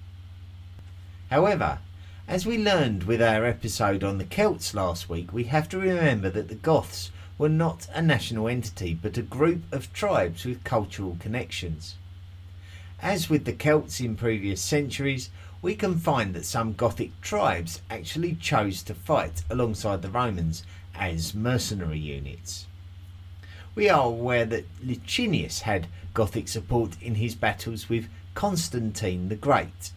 However, 1.29 1.79
as 2.27 2.45
we 2.45 2.57
learned 2.57 3.03
with 3.03 3.21
our 3.21 3.45
episode 3.45 4.03
on 4.03 4.17
the 4.17 4.25
Celts 4.25 4.73
last 4.73 5.09
week, 5.09 5.31
we 5.31 5.45
have 5.45 5.67
to 5.69 5.77
remember 5.77 6.29
that 6.29 6.47
the 6.47 6.55
Goths 6.55 7.11
were 7.37 7.49
not 7.49 7.87
a 7.93 8.01
national 8.01 8.47
entity 8.47 8.93
but 8.93 9.17
a 9.17 9.21
group 9.21 9.61
of 9.71 9.93
tribes 9.93 10.45
with 10.45 10.63
cultural 10.63 11.17
connections. 11.19 11.95
As 13.01 13.29
with 13.29 13.45
the 13.45 13.53
Celts 13.53 13.99
in 13.99 14.15
previous 14.15 14.61
centuries, 14.61 15.29
we 15.61 15.75
can 15.75 15.99
find 15.99 16.33
that 16.33 16.45
some 16.45 16.73
Gothic 16.73 17.19
tribes 17.21 17.81
actually 17.89 18.35
chose 18.35 18.81
to 18.83 18.93
fight 18.93 19.43
alongside 19.49 20.01
the 20.01 20.09
Romans 20.09 20.63
as 20.95 21.35
mercenary 21.35 21.99
units. 21.99 22.65
We 23.77 23.89
are 23.89 24.05
aware 24.07 24.43
that 24.45 24.65
Licinius 24.83 25.61
had 25.61 25.85
Gothic 26.15 26.47
support 26.47 26.99
in 26.99 27.13
his 27.13 27.35
battles 27.35 27.87
with 27.87 28.09
Constantine 28.33 29.29
the 29.29 29.35
Great. 29.35 29.91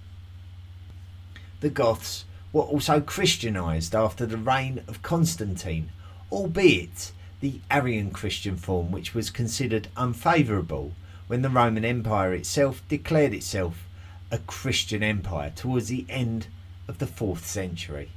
The 1.60 1.70
Goths 1.70 2.26
were 2.52 2.60
also 2.60 3.00
Christianized 3.00 3.94
after 3.94 4.26
the 4.26 4.36
reign 4.36 4.82
of 4.86 5.00
Constantine, 5.00 5.88
albeit 6.30 7.12
the 7.40 7.62
Arian 7.70 8.10
Christian 8.10 8.58
form, 8.58 8.92
which 8.92 9.14
was 9.14 9.30
considered 9.30 9.88
unfavourable 9.96 10.92
when 11.26 11.40
the 11.40 11.48
Roman 11.48 11.86
Empire 11.86 12.34
itself 12.34 12.82
declared 12.86 13.32
itself 13.32 13.88
a 14.30 14.36
Christian 14.40 15.02
empire 15.02 15.54
towards 15.56 15.88
the 15.88 16.04
end 16.10 16.48
of 16.86 16.98
the 16.98 17.06
4th 17.06 17.44
century. 17.44 18.10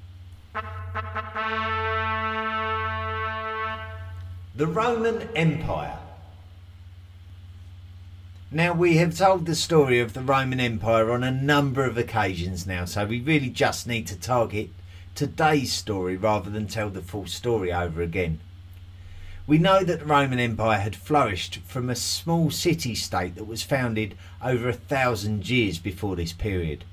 The 4.55 4.67
Roman 4.67 5.29
Empire. 5.35 5.97
Now, 8.51 8.71
we 8.71 8.97
have 8.97 9.17
told 9.17 9.47
the 9.47 9.55
story 9.55 9.99
of 9.99 10.13
the 10.13 10.21
Roman 10.21 10.59
Empire 10.59 11.09
on 11.09 11.23
a 11.23 11.31
number 11.31 11.85
of 11.85 11.97
occasions 11.97 12.67
now, 12.67 12.85
so 12.85 13.03
we 13.03 13.19
really 13.19 13.49
just 13.49 13.87
need 13.87 14.05
to 14.05 14.15
target 14.15 14.69
today's 15.15 15.73
story 15.73 16.15
rather 16.15 16.51
than 16.51 16.67
tell 16.67 16.91
the 16.91 17.01
full 17.01 17.25
story 17.25 17.73
over 17.73 18.03
again. 18.03 18.41
We 19.47 19.57
know 19.57 19.83
that 19.83 20.01
the 20.01 20.05
Roman 20.05 20.37
Empire 20.37 20.81
had 20.81 20.95
flourished 20.95 21.61
from 21.65 21.89
a 21.89 21.95
small 21.95 22.51
city 22.51 22.93
state 22.93 23.33
that 23.33 23.47
was 23.47 23.63
founded 23.63 24.15
over 24.39 24.69
a 24.69 24.73
thousand 24.73 25.49
years 25.49 25.79
before 25.79 26.15
this 26.15 26.31
period. 26.31 26.83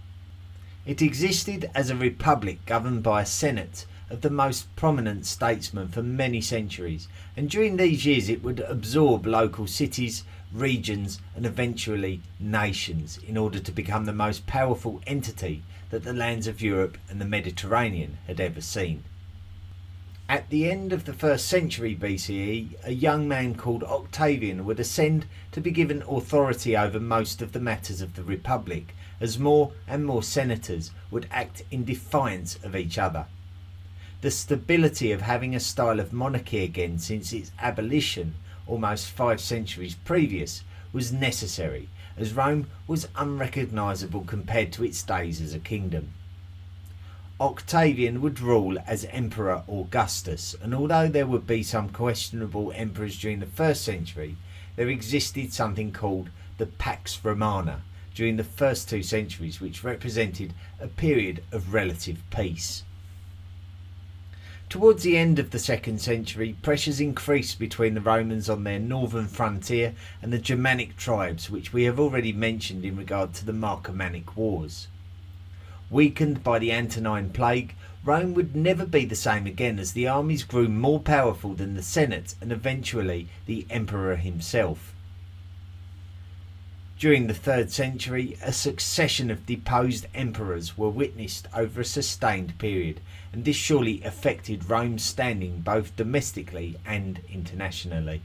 It 0.86 1.02
existed 1.02 1.70
as 1.74 1.90
a 1.90 1.94
republic 1.94 2.64
governed 2.64 3.02
by 3.02 3.20
a 3.20 3.26
senate 3.26 3.84
of 4.10 4.20
the 4.20 4.30
most 4.30 4.74
prominent 4.76 5.24
statesmen 5.24 5.88
for 5.88 6.02
many 6.02 6.40
centuries, 6.40 7.08
and 7.36 7.48
during 7.48 7.76
these 7.76 8.04
years 8.04 8.28
it 8.28 8.42
would 8.42 8.60
absorb 8.60 9.24
local 9.24 9.66
cities, 9.66 10.24
regions, 10.52 11.20
and 11.36 11.46
eventually 11.46 12.20
nations 12.38 13.18
in 13.26 13.36
order 13.36 13.60
to 13.60 13.72
become 13.72 14.04
the 14.04 14.12
most 14.12 14.46
powerful 14.46 15.00
entity 15.06 15.62
that 15.90 16.04
the 16.04 16.12
lands 16.12 16.46
of 16.46 16.60
Europe 16.60 16.98
and 17.08 17.20
the 17.20 17.24
Mediterranean 17.24 18.18
had 18.26 18.40
ever 18.40 18.60
seen. 18.60 19.04
At 20.28 20.48
the 20.48 20.70
end 20.70 20.92
of 20.92 21.06
the 21.06 21.12
first 21.12 21.48
century 21.48 21.96
BCE, 21.96 22.76
a 22.84 22.92
young 22.92 23.26
man 23.26 23.56
called 23.56 23.82
Octavian 23.82 24.64
would 24.64 24.78
ascend 24.78 25.26
to 25.50 25.60
be 25.60 25.72
given 25.72 26.04
authority 26.08 26.76
over 26.76 27.00
most 27.00 27.42
of 27.42 27.50
the 27.50 27.58
matters 27.58 28.00
of 28.00 28.14
the 28.14 28.22
Republic, 28.22 28.94
as 29.20 29.40
more 29.40 29.72
and 29.88 30.04
more 30.06 30.22
senators 30.22 30.92
would 31.10 31.26
act 31.32 31.64
in 31.72 31.84
defiance 31.84 32.56
of 32.62 32.76
each 32.76 32.96
other. 32.96 33.26
The 34.22 34.30
stability 34.30 35.12
of 35.12 35.22
having 35.22 35.54
a 35.54 35.60
style 35.60 35.98
of 35.98 36.12
monarchy 36.12 36.62
again 36.62 36.98
since 36.98 37.32
its 37.32 37.52
abolition 37.58 38.34
almost 38.66 39.10
five 39.10 39.40
centuries 39.40 39.94
previous 39.94 40.62
was 40.92 41.10
necessary, 41.10 41.88
as 42.18 42.34
Rome 42.34 42.66
was 42.86 43.08
unrecognisable 43.16 44.24
compared 44.24 44.72
to 44.72 44.84
its 44.84 45.02
days 45.02 45.40
as 45.40 45.54
a 45.54 45.58
kingdom. 45.58 46.12
Octavian 47.40 48.20
would 48.20 48.40
rule 48.40 48.76
as 48.86 49.06
Emperor 49.06 49.62
Augustus, 49.66 50.54
and 50.60 50.74
although 50.74 51.08
there 51.08 51.26
would 51.26 51.46
be 51.46 51.62
some 51.62 51.88
questionable 51.88 52.72
emperors 52.76 53.18
during 53.18 53.40
the 53.40 53.46
first 53.46 53.82
century, 53.82 54.36
there 54.76 54.90
existed 54.90 55.50
something 55.50 55.92
called 55.92 56.28
the 56.58 56.66
Pax 56.66 57.18
Romana 57.24 57.80
during 58.14 58.36
the 58.36 58.44
first 58.44 58.86
two 58.86 59.02
centuries, 59.02 59.62
which 59.62 59.82
represented 59.82 60.52
a 60.78 60.88
period 60.88 61.42
of 61.52 61.72
relative 61.72 62.22
peace. 62.30 62.84
Towards 64.70 65.02
the 65.02 65.18
end 65.18 65.40
of 65.40 65.50
the 65.50 65.58
second 65.58 66.00
century, 66.00 66.54
pressures 66.62 67.00
increased 67.00 67.58
between 67.58 67.94
the 67.94 68.00
Romans 68.00 68.48
on 68.48 68.62
their 68.62 68.78
northern 68.78 69.26
frontier 69.26 69.94
and 70.22 70.32
the 70.32 70.38
Germanic 70.38 70.96
tribes, 70.96 71.50
which 71.50 71.72
we 71.72 71.82
have 71.82 71.98
already 71.98 72.32
mentioned 72.32 72.84
in 72.84 72.94
regard 72.96 73.34
to 73.34 73.44
the 73.44 73.52
Marcomannic 73.52 74.36
Wars. 74.36 74.86
Weakened 75.90 76.44
by 76.44 76.60
the 76.60 76.70
Antonine 76.70 77.30
Plague, 77.30 77.74
Rome 78.04 78.32
would 78.34 78.54
never 78.54 78.86
be 78.86 79.04
the 79.04 79.16
same 79.16 79.44
again 79.44 79.80
as 79.80 79.90
the 79.90 80.06
armies 80.06 80.44
grew 80.44 80.68
more 80.68 81.00
powerful 81.00 81.54
than 81.54 81.74
the 81.74 81.82
Senate 81.82 82.36
and 82.40 82.52
eventually 82.52 83.26
the 83.46 83.66
Emperor 83.70 84.14
himself. 84.14 84.94
During 87.00 87.28
the 87.28 87.34
third 87.34 87.72
century, 87.72 88.36
a 88.42 88.52
succession 88.52 89.30
of 89.30 89.46
deposed 89.46 90.06
emperors 90.14 90.76
were 90.76 90.90
witnessed 90.90 91.48
over 91.54 91.80
a 91.80 91.84
sustained 91.84 92.58
period, 92.58 93.00
and 93.32 93.42
this 93.42 93.56
surely 93.56 94.02
affected 94.02 94.68
Rome's 94.68 95.02
standing 95.02 95.62
both 95.62 95.96
domestically 95.96 96.76
and 96.84 97.20
internationally. 97.32 98.20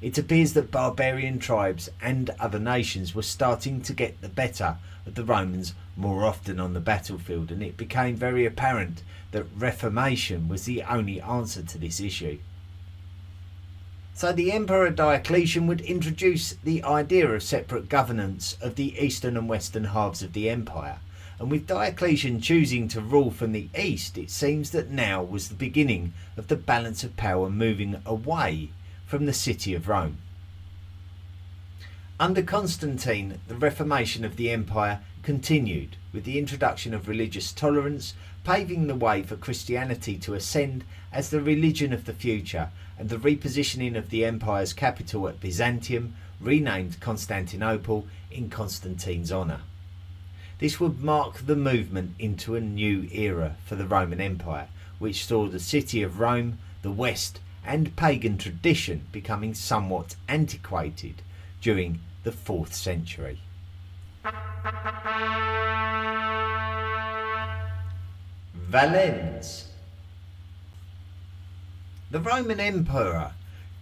It 0.00 0.16
appears 0.16 0.54
that 0.54 0.70
barbarian 0.70 1.38
tribes 1.38 1.90
and 2.00 2.30
other 2.40 2.58
nations 2.58 3.14
were 3.14 3.20
starting 3.20 3.82
to 3.82 3.92
get 3.92 4.22
the 4.22 4.30
better 4.30 4.78
of 5.04 5.14
the 5.14 5.22
Romans 5.22 5.74
more 5.98 6.24
often 6.24 6.58
on 6.58 6.72
the 6.72 6.80
battlefield, 6.80 7.52
and 7.52 7.62
it 7.62 7.76
became 7.76 8.16
very 8.16 8.46
apparent 8.46 9.02
that 9.32 9.44
reformation 9.54 10.48
was 10.48 10.64
the 10.64 10.82
only 10.84 11.20
answer 11.20 11.62
to 11.62 11.76
this 11.76 12.00
issue. 12.00 12.38
So 14.14 14.30
the 14.30 14.52
Emperor 14.52 14.90
Diocletian 14.90 15.66
would 15.66 15.80
introduce 15.80 16.52
the 16.52 16.84
idea 16.84 17.28
of 17.28 17.42
separate 17.42 17.88
governance 17.88 18.56
of 18.60 18.74
the 18.74 18.94
eastern 18.98 19.36
and 19.36 19.48
western 19.48 19.84
halves 19.84 20.22
of 20.22 20.32
the 20.32 20.50
empire. 20.50 20.98
And 21.38 21.50
with 21.50 21.66
Diocletian 21.66 22.40
choosing 22.40 22.88
to 22.88 23.00
rule 23.00 23.30
from 23.30 23.52
the 23.52 23.68
east, 23.76 24.16
it 24.18 24.30
seems 24.30 24.70
that 24.70 24.90
now 24.90 25.22
was 25.22 25.48
the 25.48 25.54
beginning 25.54 26.12
of 26.36 26.48
the 26.48 26.56
balance 26.56 27.02
of 27.02 27.16
power 27.16 27.50
moving 27.50 28.00
away 28.04 28.68
from 29.06 29.26
the 29.26 29.32
city 29.32 29.74
of 29.74 29.88
Rome. 29.88 30.18
Under 32.20 32.42
Constantine, 32.42 33.40
the 33.48 33.56
reformation 33.56 34.24
of 34.24 34.36
the 34.36 34.50
empire 34.50 35.00
continued 35.22 35.96
with 36.12 36.24
the 36.24 36.38
introduction 36.38 36.94
of 36.94 37.08
religious 37.08 37.50
tolerance, 37.50 38.14
paving 38.44 38.86
the 38.86 38.94
way 38.94 39.22
for 39.22 39.36
Christianity 39.36 40.16
to 40.18 40.34
ascend 40.34 40.84
as 41.12 41.30
the 41.30 41.40
religion 41.40 41.92
of 41.92 42.04
the 42.04 42.12
future 42.12 42.70
and 42.98 43.08
the 43.08 43.16
repositioning 43.16 43.96
of 43.96 44.10
the 44.10 44.24
empire's 44.24 44.72
capital 44.72 45.28
at 45.28 45.40
Byzantium, 45.40 46.14
renamed 46.40 47.00
Constantinople 47.00 48.06
in 48.30 48.50
Constantine's 48.50 49.30
honour. 49.30 49.60
This 50.58 50.78
would 50.78 51.00
mark 51.00 51.46
the 51.46 51.56
movement 51.56 52.14
into 52.18 52.54
a 52.54 52.60
new 52.60 53.08
era 53.12 53.56
for 53.64 53.76
the 53.76 53.86
Roman 53.86 54.20
Empire, 54.20 54.68
which 54.98 55.26
saw 55.26 55.48
the 55.48 55.60
city 55.60 56.02
of 56.02 56.20
Rome, 56.20 56.58
the 56.82 56.92
West, 56.92 57.40
and 57.64 57.94
pagan 57.96 58.38
tradition 58.38 59.06
becoming 59.12 59.54
somewhat 59.54 60.16
antiquated 60.28 61.22
during 61.60 62.00
the 62.24 62.32
4th 62.32 62.72
century. 62.72 63.40
Valens 68.72 69.68
the 72.10 72.18
Roman 72.18 72.58
Emperor 72.58 73.32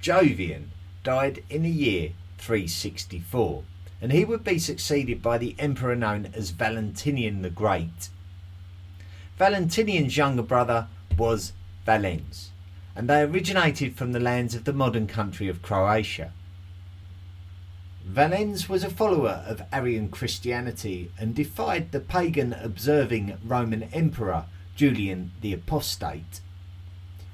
Jovian 0.02 0.70
died 1.04 1.44
in 1.48 1.62
the 1.62 1.70
year 1.70 2.10
364, 2.38 3.62
and 4.02 4.10
he 4.10 4.24
would 4.24 4.42
be 4.42 4.58
succeeded 4.58 5.22
by 5.22 5.38
the 5.38 5.54
emperor 5.60 5.94
known 5.94 6.30
as 6.34 6.50
Valentinian 6.50 7.42
the 7.42 7.50
Great. 7.50 8.08
Valentinian's 9.38 10.16
younger 10.16 10.42
brother 10.42 10.88
was 11.16 11.52
Valens, 11.86 12.50
and 12.96 13.08
they 13.08 13.22
originated 13.22 13.94
from 13.94 14.10
the 14.10 14.18
lands 14.18 14.56
of 14.56 14.64
the 14.64 14.72
modern 14.72 15.06
country 15.06 15.46
of 15.46 15.62
Croatia. 15.62 16.32
Valens 18.04 18.68
was 18.68 18.82
a 18.82 18.90
follower 18.90 19.44
of 19.46 19.62
Arian 19.72 20.08
Christianity 20.08 21.12
and 21.16 21.32
defied 21.32 21.92
the 21.92 22.00
pagan 22.00 22.52
observing 22.52 23.38
Roman 23.44 23.84
Emperor 23.92 24.46
Julian 24.76 25.32
the 25.40 25.52
Apostate. 25.52 26.40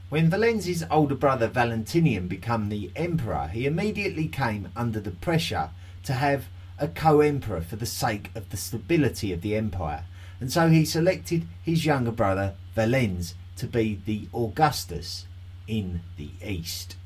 When 0.08 0.30
Valens's 0.30 0.84
older 0.90 1.14
brother 1.14 1.48
Valentinian 1.48 2.28
became 2.28 2.68
the 2.68 2.90
emperor, 2.94 3.48
he 3.52 3.66
immediately 3.66 4.28
came 4.28 4.68
under 4.76 5.00
the 5.00 5.10
pressure 5.10 5.70
to 6.04 6.12
have 6.12 6.46
a 6.78 6.88
co-emperor 6.88 7.60
for 7.60 7.76
the 7.76 7.86
sake 7.86 8.30
of 8.34 8.50
the 8.50 8.56
stability 8.56 9.32
of 9.32 9.42
the 9.42 9.56
empire, 9.56 10.04
and 10.40 10.52
so 10.52 10.68
he 10.68 10.84
selected 10.84 11.46
his 11.62 11.84
younger 11.84 12.12
brother 12.12 12.54
Valens 12.74 13.34
to 13.56 13.66
be 13.66 14.00
the 14.04 14.28
Augustus 14.34 15.26
in 15.66 16.00
the 16.16 16.30
east. 16.44 16.96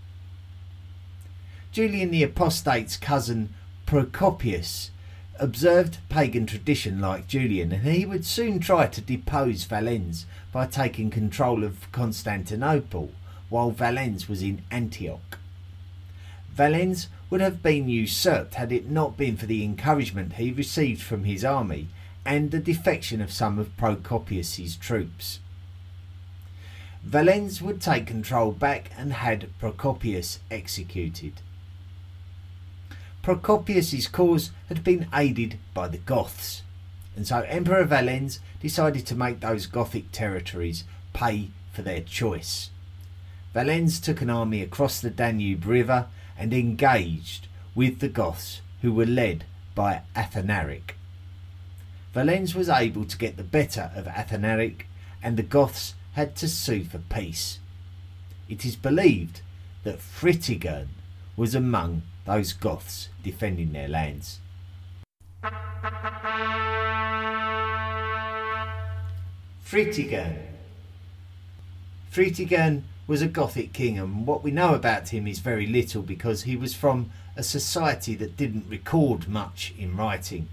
Julian 1.73 2.11
the 2.11 2.25
Apostate's 2.25 2.97
cousin 2.97 3.55
Procopius 3.87 4.91
observed 5.41 5.99
pagan 6.11 6.45
tradition 6.47 7.01
like 7.01 7.27
Julian, 7.27 7.73
and 7.73 7.83
he 7.85 8.05
would 8.05 8.27
soon 8.27 8.61
try 8.61 8.87
to 8.87 9.01
depose 9.01 9.65
Valens 9.65 10.27
by 10.53 10.67
taking 10.67 11.11
control 11.11 11.65
of 11.65 11.91
Constantinople 11.93 13.11
while 13.49 13.71
Valens 13.71 14.29
was 14.29 14.43
in 14.43 14.63
Antioch. 14.71 15.39
Valens 16.53 17.09
would 17.31 17.41
have 17.41 17.63
been 17.63 17.89
usurped 17.89 18.55
had 18.55 18.71
it 18.71 18.91
not 18.91 19.17
been 19.17 19.37
for 19.37 19.47
the 19.47 19.65
encouragement 19.65 20.35
he 20.35 20.53
received 20.53 21.01
from 21.01 21.25
his 21.25 21.45
army 21.45 21.89
and 22.25 22.51
the 22.51 22.59
defection 22.59 23.21
of 23.21 23.33
some 23.33 23.59
of 23.59 23.75
Procopius's 23.77 24.77
troops. 24.77 25.41
Valens 27.03 27.63
would 27.63 27.81
take 27.81 28.07
control 28.07 28.53
back 28.53 28.91
and 28.97 29.15
had 29.15 29.49
Procopius 29.59 30.41
executed. 30.51 31.41
Procopius's 33.23 34.09
cause 34.09 34.51
had 34.69 34.83
been 34.83 35.07
aided 35.15 35.59
by 35.75 35.89
the 35.89 35.99
Goths, 35.99 36.63
and 37.15 37.27
so 37.27 37.41
Emperor 37.43 37.85
Valens 37.85 38.41
decided 38.61 39.05
to 39.07 39.15
make 39.15 39.41
those 39.41 39.67
Gothic 39.67 40.11
territories 40.11 40.85
pay 41.13 41.51
for 41.71 41.83
their 41.83 42.01
choice. 42.01 42.71
Valens 43.53 44.01
took 44.01 44.23
an 44.23 44.31
army 44.31 44.63
across 44.63 45.01
the 45.01 45.11
Danube 45.11 45.67
River 45.67 46.07
and 46.39 46.55
engaged 46.55 47.47
with 47.75 47.99
the 47.99 48.09
Goths, 48.09 48.63
who 48.81 48.93
were 48.93 49.07
led 49.07 49.45
by 49.75 50.03
Athanaric. 50.17 50.93
Valens 52.15 52.55
was 52.55 52.69
able 52.69 53.05
to 53.05 53.19
get 53.19 53.37
the 53.37 53.45
better 53.45 53.91
of 53.95 54.07
Athanaric, 54.07 54.87
and 55.23 55.37
the 55.37 55.43
Goths 55.43 55.95
had 56.15 56.35
to 56.37 56.49
sue 56.49 56.85
for 56.85 56.99
peace. 56.99 57.59
It 58.49 58.65
is 58.65 58.77
believed 58.77 59.43
that 59.85 59.99
Fritigern 59.99 60.89
was 61.37 61.55
among 61.55 62.03
those 62.31 62.53
Goths 62.53 63.09
defending 63.25 63.73
their 63.73 63.89
lands. 63.89 64.39
Fritigern. 69.65 70.39
Fritigern 72.13 72.83
was 73.09 73.21
a 73.21 73.27
Gothic 73.27 73.73
king, 73.73 73.99
and 73.99 74.29
what 74.29 74.45
we 74.45 74.53
know 74.53 74.75
about 74.75 75.09
him 75.09 75.27
is 75.27 75.41
very 75.41 75.67
little 75.67 76.03
because 76.03 76.43
he 76.43 76.55
was 76.55 76.73
from 76.73 77.11
a 77.35 77.43
society 77.43 78.15
that 78.15 78.37
didn't 78.37 78.69
record 78.69 79.29
much 79.29 79.75
in 79.77 79.97
writing. 79.97 80.49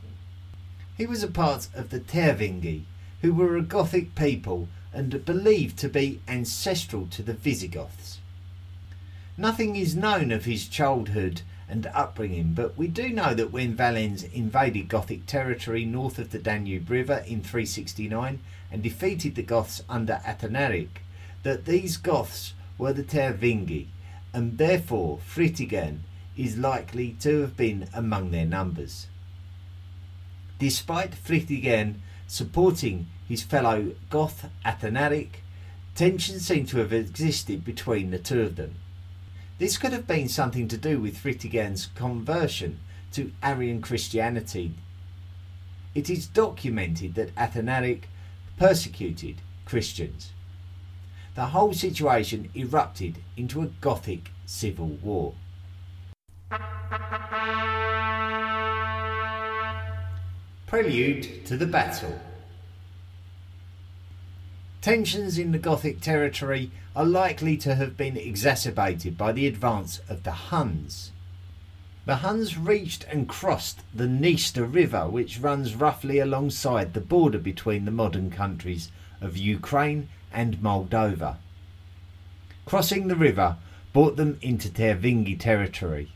He 0.98 1.06
was 1.06 1.22
a 1.22 1.28
part 1.28 1.68
of 1.76 1.92
the 1.92 2.00
Tervingi, 2.00 2.86
who 3.22 3.36
were 3.36 3.56
a 3.56 3.62
Gothic 3.62 4.16
people 4.16 4.68
and 4.92 5.24
believed 5.24 5.78
to 5.78 5.90
be 5.90 6.22
ancestral 6.28 7.06
to 7.12 7.22
the 7.22 7.34
Visigoths. 7.34 8.18
Nothing 9.38 9.76
is 9.76 9.96
known 9.96 10.32
of 10.32 10.46
his 10.46 10.68
childhood 10.68 11.42
and 11.70 11.88
upbringing, 11.88 12.54
but 12.54 12.78
we 12.78 12.88
do 12.88 13.10
know 13.10 13.34
that 13.34 13.52
when 13.52 13.76
Valens 13.76 14.24
invaded 14.24 14.88
Gothic 14.88 15.26
territory 15.26 15.84
north 15.84 16.18
of 16.18 16.32
the 16.32 16.40
Danube 16.40 16.90
River 16.90 17.24
in 17.28 17.42
369 17.42 18.40
and 18.72 18.84
defeated 18.84 19.36
the 19.36 19.44
Goths 19.44 19.84
under 19.90 20.22
Athanaric, 20.26 21.02
that 21.44 21.66
these 21.66 21.98
Goths 21.98 22.54
were 22.78 22.94
the 22.94 23.04
Tervingi, 23.04 23.88
and 24.34 24.58
therefore 24.58 25.20
Fritigern 25.20 26.00
is 26.38 26.58
likely 26.58 27.16
to 27.20 27.42
have 27.42 27.58
been 27.58 27.88
among 27.94 28.32
their 28.32 28.46
numbers. 28.46 29.08
Despite 30.60 31.12
Fritigern 31.12 31.96
supporting 32.28 33.08
his 33.28 33.44
fellow 33.44 33.94
Goth 34.10 34.50
Athanaric, 34.66 35.42
tension 35.96 36.40
seemed 36.40 36.70
to 36.70 36.78
have 36.78 36.94
existed 36.94 37.66
between 37.66 38.12
the 38.12 38.20
two 38.20 38.42
of 38.42 38.56
them. 38.56 38.76
This 39.60 39.80
could 39.80 39.92
have 39.92 40.06
been 40.06 40.30
something 40.30 40.68
to 40.68 40.78
do 40.78 41.00
with 41.00 41.18
Fritigern's 41.18 41.88
conversion 41.96 42.80
to 43.14 43.32
Arian 43.42 43.82
Christianity. 43.82 44.76
It 45.96 46.12
is 46.12 46.28
documented 46.28 47.16
that 47.16 47.34
Athanaric 47.36 48.04
persecuted 48.60 49.42
Christians. 49.66 50.32
The 51.34 51.48
whole 51.48 51.74
situation 51.74 52.52
erupted 52.56 53.18
into 53.36 53.64
a 53.64 53.68
Gothic 53.82 54.30
civil 54.46 54.90
war. 55.02 55.34
Prelude 60.68 61.46
to 61.48 61.58
the 61.58 61.66
battle. 61.66 62.20
Tensions 64.82 65.38
in 65.38 65.52
the 65.52 65.58
Gothic 65.58 66.02
territory 66.02 66.72
are 66.96 67.06
likely 67.06 67.58
to 67.58 67.76
have 67.76 67.98
been 67.98 68.16
exacerbated 68.16 69.18
by 69.18 69.32
the 69.32 69.48
advance 69.48 70.00
of 70.08 70.24
the 70.24 70.32
Huns. 70.32 71.12
The 72.06 72.18
Huns 72.18 72.58
reached 72.58 73.04
and 73.12 73.28
crossed 73.28 73.82
the 73.94 74.06
Dniester 74.06 74.66
River, 74.66 75.10
which 75.10 75.40
runs 75.40 75.76
roughly 75.76 76.20
alongside 76.20 76.94
the 76.94 77.02
border 77.02 77.40
between 77.40 77.86
the 77.86 77.92
modern 77.92 78.30
countries 78.32 78.92
of 79.20 79.36
Ukraine 79.36 80.08
and 80.32 80.62
Moldova. 80.62 81.38
Crossing 82.66 83.08
the 83.08 83.16
river 83.16 83.58
brought 83.94 84.16
them 84.16 84.38
into 84.42 84.70
Tervingi 84.70 85.38
territory. 85.38 86.12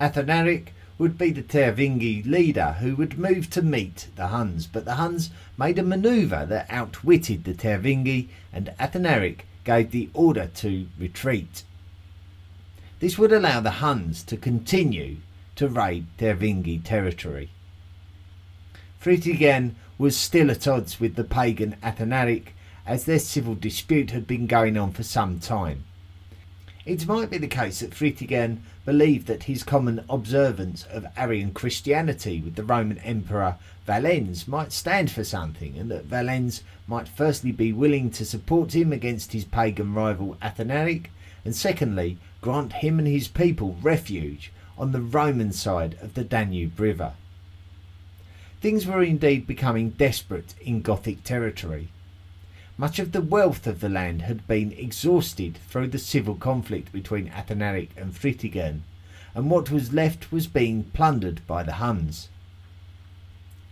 Athanaric 0.00 0.72
would 0.96 1.18
be 1.18 1.30
the 1.30 1.42
Tervingi 1.42 2.24
leader 2.24 2.76
who 2.80 2.94
would 2.96 3.18
move 3.18 3.50
to 3.50 3.62
meet 3.62 4.08
the 4.16 4.28
Huns, 4.28 4.66
but 4.66 4.84
the 4.84 4.94
Huns 4.94 5.30
made 5.58 5.78
a 5.78 5.82
manoeuvre 5.82 6.46
that 6.46 6.66
outwitted 6.70 7.44
the 7.44 7.54
Tervingi 7.54 8.28
and 8.52 8.72
Athanaric 8.78 9.40
gave 9.64 9.90
the 9.90 10.08
order 10.14 10.46
to 10.54 10.86
retreat. 10.98 11.64
This 13.00 13.18
would 13.18 13.32
allow 13.32 13.60
the 13.60 13.82
Huns 13.82 14.22
to 14.24 14.36
continue 14.36 15.16
to 15.56 15.68
raid 15.68 16.06
Tervingi 16.18 16.82
territory. 16.82 17.50
Fritigern 19.02 19.74
was 19.98 20.16
still 20.16 20.50
at 20.50 20.66
odds 20.66 21.00
with 21.00 21.16
the 21.16 21.24
pagan 21.24 21.76
Athanaric 21.82 22.48
as 22.86 23.04
their 23.04 23.18
civil 23.18 23.54
dispute 23.54 24.10
had 24.10 24.26
been 24.26 24.46
going 24.46 24.76
on 24.76 24.92
for 24.92 25.02
some 25.02 25.38
time. 25.38 25.84
It 26.86 27.06
might 27.06 27.30
be 27.30 27.38
the 27.38 27.46
case 27.46 27.80
that 27.80 27.94
Fritigern 27.94 28.58
believed 28.84 29.26
that 29.28 29.44
his 29.44 29.62
common 29.62 30.04
observance 30.10 30.84
of 30.84 31.06
Arian 31.16 31.52
Christianity 31.52 32.42
with 32.42 32.56
the 32.56 32.62
Roman 32.62 32.98
Emperor 32.98 33.56
Valens 33.86 34.46
might 34.46 34.70
stand 34.70 35.10
for 35.10 35.24
something, 35.24 35.78
and 35.78 35.90
that 35.90 36.04
Valens 36.04 36.62
might 36.86 37.08
firstly 37.08 37.52
be 37.52 37.72
willing 37.72 38.10
to 38.10 38.26
support 38.26 38.74
him 38.74 38.92
against 38.92 39.32
his 39.32 39.46
pagan 39.46 39.94
rival 39.94 40.36
Athanaric, 40.42 41.06
and 41.42 41.56
secondly 41.56 42.18
grant 42.42 42.74
him 42.74 42.98
and 42.98 43.08
his 43.08 43.28
people 43.28 43.78
refuge 43.80 44.52
on 44.76 44.92
the 44.92 45.00
Roman 45.00 45.52
side 45.52 45.96
of 46.02 46.12
the 46.12 46.24
Danube 46.24 46.78
River. 46.78 47.14
Things 48.60 48.86
were 48.86 49.02
indeed 49.02 49.46
becoming 49.46 49.90
desperate 49.90 50.54
in 50.60 50.82
Gothic 50.82 51.24
territory. 51.24 51.88
Much 52.76 52.98
of 52.98 53.12
the 53.12 53.20
wealth 53.20 53.68
of 53.68 53.78
the 53.78 53.88
land 53.88 54.22
had 54.22 54.48
been 54.48 54.72
exhausted 54.72 55.58
through 55.68 55.86
the 55.86 55.98
civil 55.98 56.34
conflict 56.34 56.90
between 56.90 57.28
Athanaric 57.28 57.90
and 57.96 58.12
Fritigern, 58.12 58.82
and 59.32 59.48
what 59.48 59.70
was 59.70 59.92
left 59.92 60.32
was 60.32 60.48
being 60.48 60.82
plundered 60.92 61.40
by 61.46 61.62
the 61.62 61.74
Huns. 61.74 62.28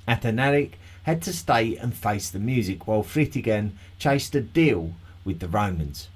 Athanaric 0.06 0.78
had 1.02 1.20
to 1.22 1.32
stay 1.32 1.76
and 1.76 1.94
face 1.94 2.30
the 2.30 2.38
music 2.38 2.86
while 2.86 3.02
Fritigern 3.02 3.72
chased 3.98 4.36
a 4.36 4.40
deal 4.40 4.94
with 5.24 5.40
the 5.40 5.48
Romans. 5.48 6.06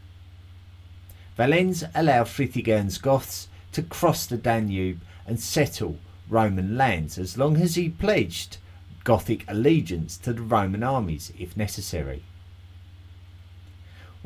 Valens 1.37 1.83
allowed 1.93 2.29
Fritigern's 2.29 2.99
Goths 2.99 3.49
to 3.73 3.83
cross 3.83 4.27
the 4.27 4.37
Danube 4.37 5.01
and 5.27 5.41
settle 5.41 5.99
Roman 6.29 6.77
lands 6.77 7.19
as 7.19 7.37
long 7.37 7.57
as 7.57 7.75
he 7.75 7.89
pledged 7.89 8.59
Gothic 9.03 9.45
allegiance 9.49 10.17
to 10.19 10.33
the 10.33 10.43
Roman 10.43 10.85
armies 10.85 11.33
if 11.37 11.57
necessary. 11.57 12.23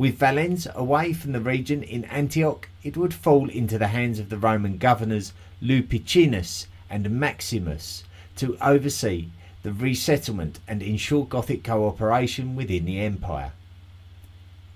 With 0.00 0.16
Valens 0.16 0.66
away 0.74 1.12
from 1.12 1.32
the 1.32 1.42
region 1.42 1.82
in 1.82 2.06
Antioch, 2.06 2.70
it 2.82 2.96
would 2.96 3.12
fall 3.12 3.50
into 3.50 3.76
the 3.76 3.88
hands 3.88 4.18
of 4.18 4.30
the 4.30 4.38
Roman 4.38 4.78
governors 4.78 5.34
Lupicinus 5.60 6.68
and 6.88 7.10
Maximus 7.10 8.04
to 8.36 8.56
oversee 8.62 9.28
the 9.62 9.74
resettlement 9.74 10.58
and 10.66 10.82
ensure 10.82 11.26
Gothic 11.26 11.62
cooperation 11.62 12.56
within 12.56 12.86
the 12.86 12.98
empire. 12.98 13.52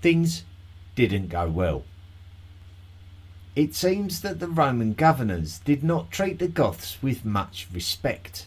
Things 0.03 0.43
didn't 0.93 1.29
go 1.29 1.49
well. 1.49 1.85
It 3.55 3.73
seems 3.73 4.21
that 4.21 4.39
the 4.39 4.47
Roman 4.47 4.93
governors 4.93 5.57
did 5.65 5.83
not 5.83 6.11
treat 6.11 6.37
the 6.37 6.47
Goths 6.47 7.01
with 7.01 7.25
much 7.25 7.67
respect, 7.73 8.45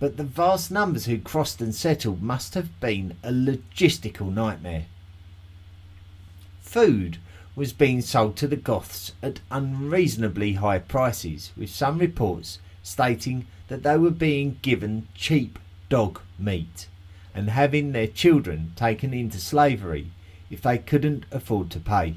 but 0.00 0.16
the 0.16 0.24
vast 0.24 0.68
numbers 0.68 1.04
who 1.04 1.20
crossed 1.20 1.60
and 1.60 1.72
settled 1.72 2.20
must 2.20 2.54
have 2.54 2.80
been 2.80 3.16
a 3.22 3.30
logistical 3.30 4.32
nightmare 4.32 4.86
food 6.72 7.18
was 7.54 7.74
being 7.74 8.00
sold 8.00 8.34
to 8.34 8.48
the 8.48 8.56
Goths 8.56 9.12
at 9.22 9.40
unreasonably 9.50 10.54
high 10.54 10.78
prices, 10.78 11.52
with 11.54 11.68
some 11.68 11.98
reports 11.98 12.60
stating 12.82 13.46
that 13.68 13.82
they 13.82 13.98
were 13.98 14.10
being 14.10 14.58
given 14.62 15.06
cheap 15.14 15.58
dog 15.90 16.18
meat 16.38 16.88
and 17.34 17.50
having 17.50 17.92
their 17.92 18.06
children 18.06 18.72
taken 18.74 19.12
into 19.12 19.38
slavery 19.38 20.12
if 20.50 20.62
they 20.62 20.78
couldn't 20.78 21.26
afford 21.30 21.68
to 21.70 21.78
pay. 21.78 22.14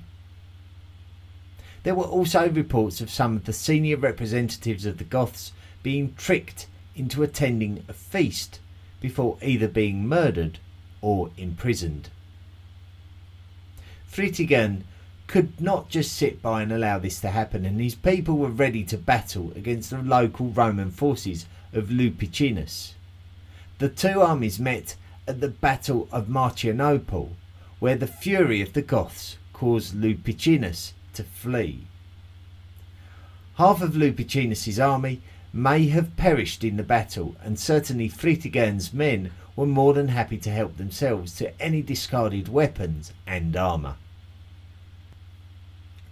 There 1.84 1.96
were 1.96 2.04
also 2.04 2.50
reports 2.50 3.02
of 3.02 3.10
some 3.10 3.36
of 3.36 3.44
the 3.44 3.52
senior 3.54 3.98
representatives 3.98 4.86
of 4.86 5.00
the 5.00 5.04
Goths 5.04 5.52
being 5.84 6.13
tricked 6.15 6.68
into 6.96 7.24
attending 7.24 7.84
a 7.89 7.94
feast 7.94 8.62
before 9.02 9.38
either 9.41 9.68
being 9.68 10.08
murdered 10.08 10.60
or 11.02 11.32
imprisoned. 11.38 12.10
Fritigern 14.15 14.86
could 15.28 15.60
not 15.60 15.89
just 15.89 16.13
sit 16.13 16.41
by 16.41 16.62
and 16.62 16.71
allow 16.71 16.97
this 16.97 17.19
to 17.19 17.32
happen, 17.32 17.65
and 17.65 17.82
his 17.82 17.95
people 17.95 18.38
were 18.38 18.49
ready 18.49 18.82
to 18.86 18.97
battle 18.97 19.51
against 19.58 19.89
the 19.89 19.97
local 20.01 20.47
Roman 20.47 20.89
forces 20.89 21.47
of 21.73 21.91
Lupicinus. 21.91 22.93
The 23.80 23.89
two 23.89 24.21
armies 24.21 24.58
met 24.58 24.95
at 25.28 25.41
the 25.41 25.49
Battle 25.49 26.08
of 26.13 26.30
Marcianople, 26.30 27.32
where 27.80 27.97
the 27.97 28.08
fury 28.08 28.62
of 28.62 28.71
the 28.71 28.82
Goths 28.82 29.36
caused 29.51 29.93
Lupicinus 29.93 30.93
to 31.13 31.25
flee. 31.25 31.86
Half 33.56 33.82
of 33.82 33.97
Lupicinus's 33.97 34.80
army 34.80 35.19
may 35.51 35.88
have 35.88 36.15
perished 36.15 36.63
in 36.63 36.78
the 36.78 36.84
battle, 36.84 37.36
and 37.43 37.60
certainly 37.60 38.08
Fritigern's 38.08 38.93
men 38.93 39.32
were 39.58 39.65
more 39.65 39.93
than 39.93 40.08
happy 40.08 40.38
to 40.38 40.51
help 40.51 40.78
themselves 40.78 41.36
to 41.36 41.62
any 41.62 41.82
discarded 41.82 42.47
weapons 42.47 43.12
and 43.28 43.58
armour. 43.58 43.95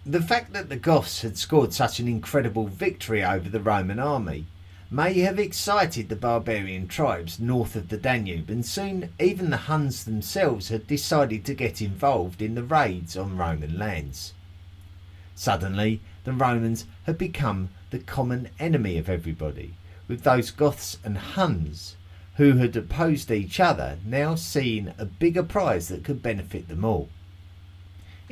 The 0.05 0.21
fact 0.21 0.51
that 0.51 0.67
the 0.67 0.75
Goths 0.75 1.21
had 1.21 1.37
scored 1.37 1.71
such 1.71 2.01
an 2.01 2.09
incredible 2.09 2.67
victory 2.67 3.23
over 3.23 3.47
the 3.47 3.61
Roman 3.61 3.99
army 3.99 4.47
may 4.91 5.13
have 5.21 5.39
excited 5.39 6.09
the 6.09 6.17
barbarian 6.17 6.89
tribes 6.89 7.39
north 7.39 7.77
of 7.77 7.87
the 7.87 7.95
Danube, 7.95 8.49
and 8.49 8.65
soon 8.65 9.13
even 9.17 9.49
the 9.49 9.71
Huns 9.71 10.03
themselves 10.03 10.67
had 10.67 10.87
decided 10.87 11.45
to 11.45 11.53
get 11.53 11.81
involved 11.81 12.41
in 12.41 12.53
the 12.53 12.63
raids 12.63 13.15
on 13.15 13.37
Roman 13.37 13.79
lands. 13.79 14.33
Suddenly, 15.35 16.01
the 16.25 16.33
Romans 16.33 16.85
had 17.05 17.17
become 17.17 17.69
the 17.89 17.99
common 17.99 18.49
enemy 18.59 18.97
of 18.97 19.07
everybody, 19.07 19.73
with 20.09 20.23
those 20.23 20.51
Goths 20.51 20.97
and 21.05 21.17
Huns 21.17 21.95
who 22.35 22.57
had 22.57 22.75
opposed 22.75 23.31
each 23.31 23.57
other 23.57 23.97
now 24.05 24.35
seeing 24.35 24.93
a 24.97 25.05
bigger 25.05 25.43
prize 25.43 25.87
that 25.87 26.03
could 26.03 26.21
benefit 26.21 26.67
them 26.67 26.83
all. 26.83 27.07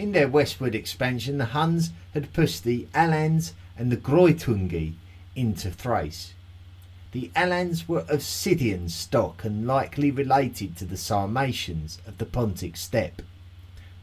In 0.02 0.14
their 0.14 0.28
westward 0.28 0.74
expansion, 0.74 1.38
the 1.38 1.54
Huns 1.54 1.92
had 2.16 2.34
pushed 2.34 2.64
the 2.64 2.88
Alans 2.92 3.54
and 3.78 3.92
the 3.92 3.98
Greuthungi 3.98 4.96
into 5.36 5.70
Thrace. 5.70 6.34
The 7.12 7.30
Alans 7.36 7.88
were 7.88 8.04
of 8.10 8.24
Scythian 8.24 8.90
stock 8.90 9.44
and 9.44 9.68
likely 9.68 10.10
related 10.10 10.76
to 10.78 10.86
the 10.86 10.98
Sarmatians 10.98 12.00
of 12.08 12.18
the 12.18 12.26
Pontic 12.26 12.78
steppe. 12.78 13.22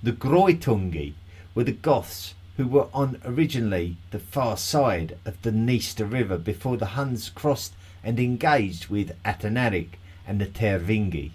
The 0.00 0.12
Greuthungi 0.12 1.14
were 1.56 1.64
the 1.64 1.72
Goths 1.72 2.34
who 2.58 2.68
were 2.68 2.87
on 2.94 3.20
originally 3.24 3.96
the 4.12 4.20
far 4.20 4.56
side 4.56 5.18
of 5.24 5.42
the 5.42 5.50
Dniester 5.50 6.08
River 6.08 6.38
before 6.38 6.76
the 6.76 6.94
Huns 6.94 7.28
crossed 7.28 7.74
and 8.04 8.20
engaged 8.20 8.87
with 8.87 9.20
Athanaric 9.24 9.98
and 10.28 10.40
the 10.40 10.46
Tervingi. 10.46 11.32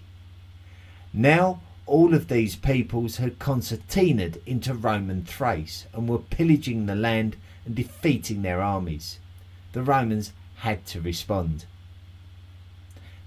Now 1.11 1.59
all 1.85 2.13
of 2.13 2.29
these 2.29 2.55
peoples 2.55 3.17
had 3.17 3.39
concertinaed 3.39 4.41
into 4.45 4.73
Roman 4.73 5.25
Thrace 5.25 5.85
and 5.93 6.07
were 6.07 6.19
pillaging 6.19 6.85
the 6.85 6.95
land 6.95 7.35
and 7.65 7.75
defeating 7.75 8.41
their 8.41 8.61
armies. 8.61 9.19
The 9.73 9.83
Romans 9.83 10.31
had 10.57 10.85
to 10.87 11.01
respond. 11.01 11.65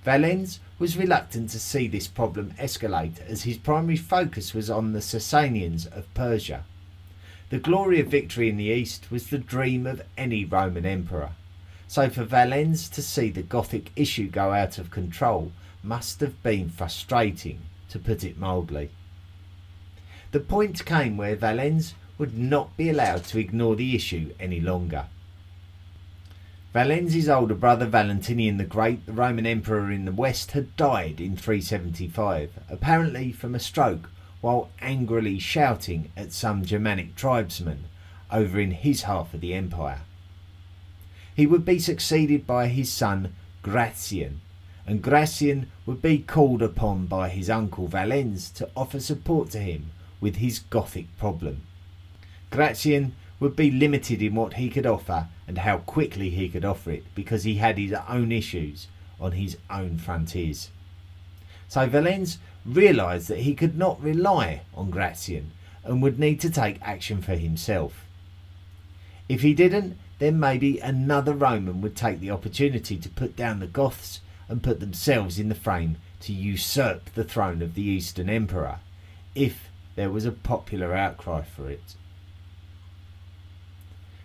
Valens 0.04 0.60
was 0.78 0.96
reluctant 0.96 1.50
to 1.50 1.58
see 1.58 1.86
this 1.88 2.06
problem 2.06 2.54
escalate 2.58 3.20
as 3.28 3.42
his 3.42 3.58
primary 3.58 3.96
focus 3.96 4.54
was 4.54 4.70
on 4.70 4.92
the 4.92 5.00
Sasanians 5.00 5.86
of 5.86 6.12
Persia. 6.14 6.64
The 7.50 7.58
glory 7.58 8.00
of 8.00 8.08
victory 8.08 8.48
in 8.48 8.56
the 8.56 8.64
east 8.64 9.10
was 9.10 9.26
the 9.26 9.38
dream 9.38 9.86
of 9.86 10.02
any 10.16 10.44
Roman 10.44 10.86
emperor. 10.86 11.32
So 11.88 12.08
for 12.08 12.24
Valens 12.24 12.88
to 12.90 13.02
see 13.02 13.30
the 13.30 13.42
Gothic 13.42 13.90
issue 13.96 14.28
go 14.28 14.52
out 14.52 14.78
of 14.78 14.90
control 14.90 15.52
must 15.82 16.20
have 16.20 16.42
been 16.42 16.68
frustrating 16.68 17.60
to 17.90 17.98
put 17.98 18.24
it 18.24 18.38
mildly. 18.38 18.90
The 20.32 20.40
point 20.40 20.84
came 20.84 21.16
where 21.16 21.36
Valens 21.36 21.94
would 22.18 22.36
not 22.36 22.76
be 22.76 22.90
allowed 22.90 23.24
to 23.24 23.38
ignore 23.38 23.76
the 23.76 23.94
issue 23.94 24.34
any 24.40 24.60
longer. 24.60 25.06
Valens's 26.72 27.28
older 27.28 27.54
brother 27.54 27.86
Valentinian 27.86 28.58
the 28.58 28.64
Great, 28.64 29.06
the 29.06 29.12
Roman 29.12 29.46
Emperor 29.46 29.90
in 29.90 30.04
the 30.04 30.12
West, 30.12 30.50
had 30.50 30.76
died 30.76 31.20
in 31.20 31.36
375, 31.36 32.50
apparently 32.68 33.32
from 33.32 33.54
a 33.54 33.58
stroke, 33.58 34.10
while 34.42 34.68
angrily 34.82 35.38
shouting 35.38 36.10
at 36.16 36.32
some 36.32 36.64
Germanic 36.64 37.16
tribesmen 37.16 37.84
over 38.30 38.60
in 38.60 38.72
his 38.72 39.04
half 39.04 39.32
of 39.32 39.40
the 39.40 39.54
empire. 39.54 40.00
He 41.34 41.46
would 41.46 41.64
be 41.64 41.78
succeeded 41.78 42.46
by 42.46 42.68
his 42.68 42.90
son 42.90 43.34
Gratian, 43.62 44.40
and 44.86 45.02
Gratian 45.02 45.70
would 45.84 46.00
be 46.00 46.18
called 46.18 46.62
upon 46.62 47.06
by 47.06 47.28
his 47.28 47.50
uncle 47.50 47.88
Valens 47.88 48.50
to 48.50 48.70
offer 48.76 49.00
support 49.00 49.50
to 49.50 49.58
him 49.58 49.90
with 50.20 50.36
his 50.36 50.60
Gothic 50.60 51.06
problem. 51.18 51.62
Gratian 52.50 53.14
would 53.40 53.56
be 53.56 53.70
limited 53.70 54.22
in 54.22 54.34
what 54.34 54.54
he 54.54 54.70
could 54.70 54.86
offer 54.86 55.28
and 55.48 55.58
how 55.58 55.78
quickly 55.78 56.30
he 56.30 56.48
could 56.48 56.64
offer 56.64 56.92
it 56.92 57.04
because 57.14 57.44
he 57.44 57.56
had 57.56 57.76
his 57.76 57.92
own 58.08 58.30
issues 58.30 58.86
on 59.20 59.32
his 59.32 59.56
own 59.68 59.98
frontiers. 59.98 60.70
So 61.68 61.86
Valens 61.86 62.38
realised 62.64 63.28
that 63.28 63.40
he 63.40 63.54
could 63.54 63.76
not 63.76 64.02
rely 64.02 64.62
on 64.74 64.90
Gratian 64.90 65.50
and 65.84 66.00
would 66.00 66.18
need 66.18 66.40
to 66.40 66.50
take 66.50 66.80
action 66.80 67.20
for 67.22 67.34
himself. 67.34 68.04
If 69.28 69.42
he 69.42 69.52
didn't, 69.52 69.98
then 70.18 70.40
maybe 70.40 70.78
another 70.78 71.34
Roman 71.34 71.80
would 71.80 71.96
take 71.96 72.20
the 72.20 72.30
opportunity 72.30 72.96
to 72.96 73.08
put 73.08 73.36
down 73.36 73.58
the 73.58 73.66
Goths 73.66 74.20
and 74.48 74.62
put 74.62 74.80
themselves 74.80 75.38
in 75.38 75.48
the 75.48 75.54
frame 75.54 75.96
to 76.20 76.32
usurp 76.32 77.12
the 77.14 77.24
throne 77.24 77.62
of 77.62 77.74
the 77.74 77.82
Eastern 77.82 78.28
Emperor, 78.28 78.78
if 79.34 79.68
there 79.96 80.10
was 80.10 80.24
a 80.24 80.32
popular 80.32 80.94
outcry 80.94 81.42
for 81.42 81.68
it. 81.70 81.94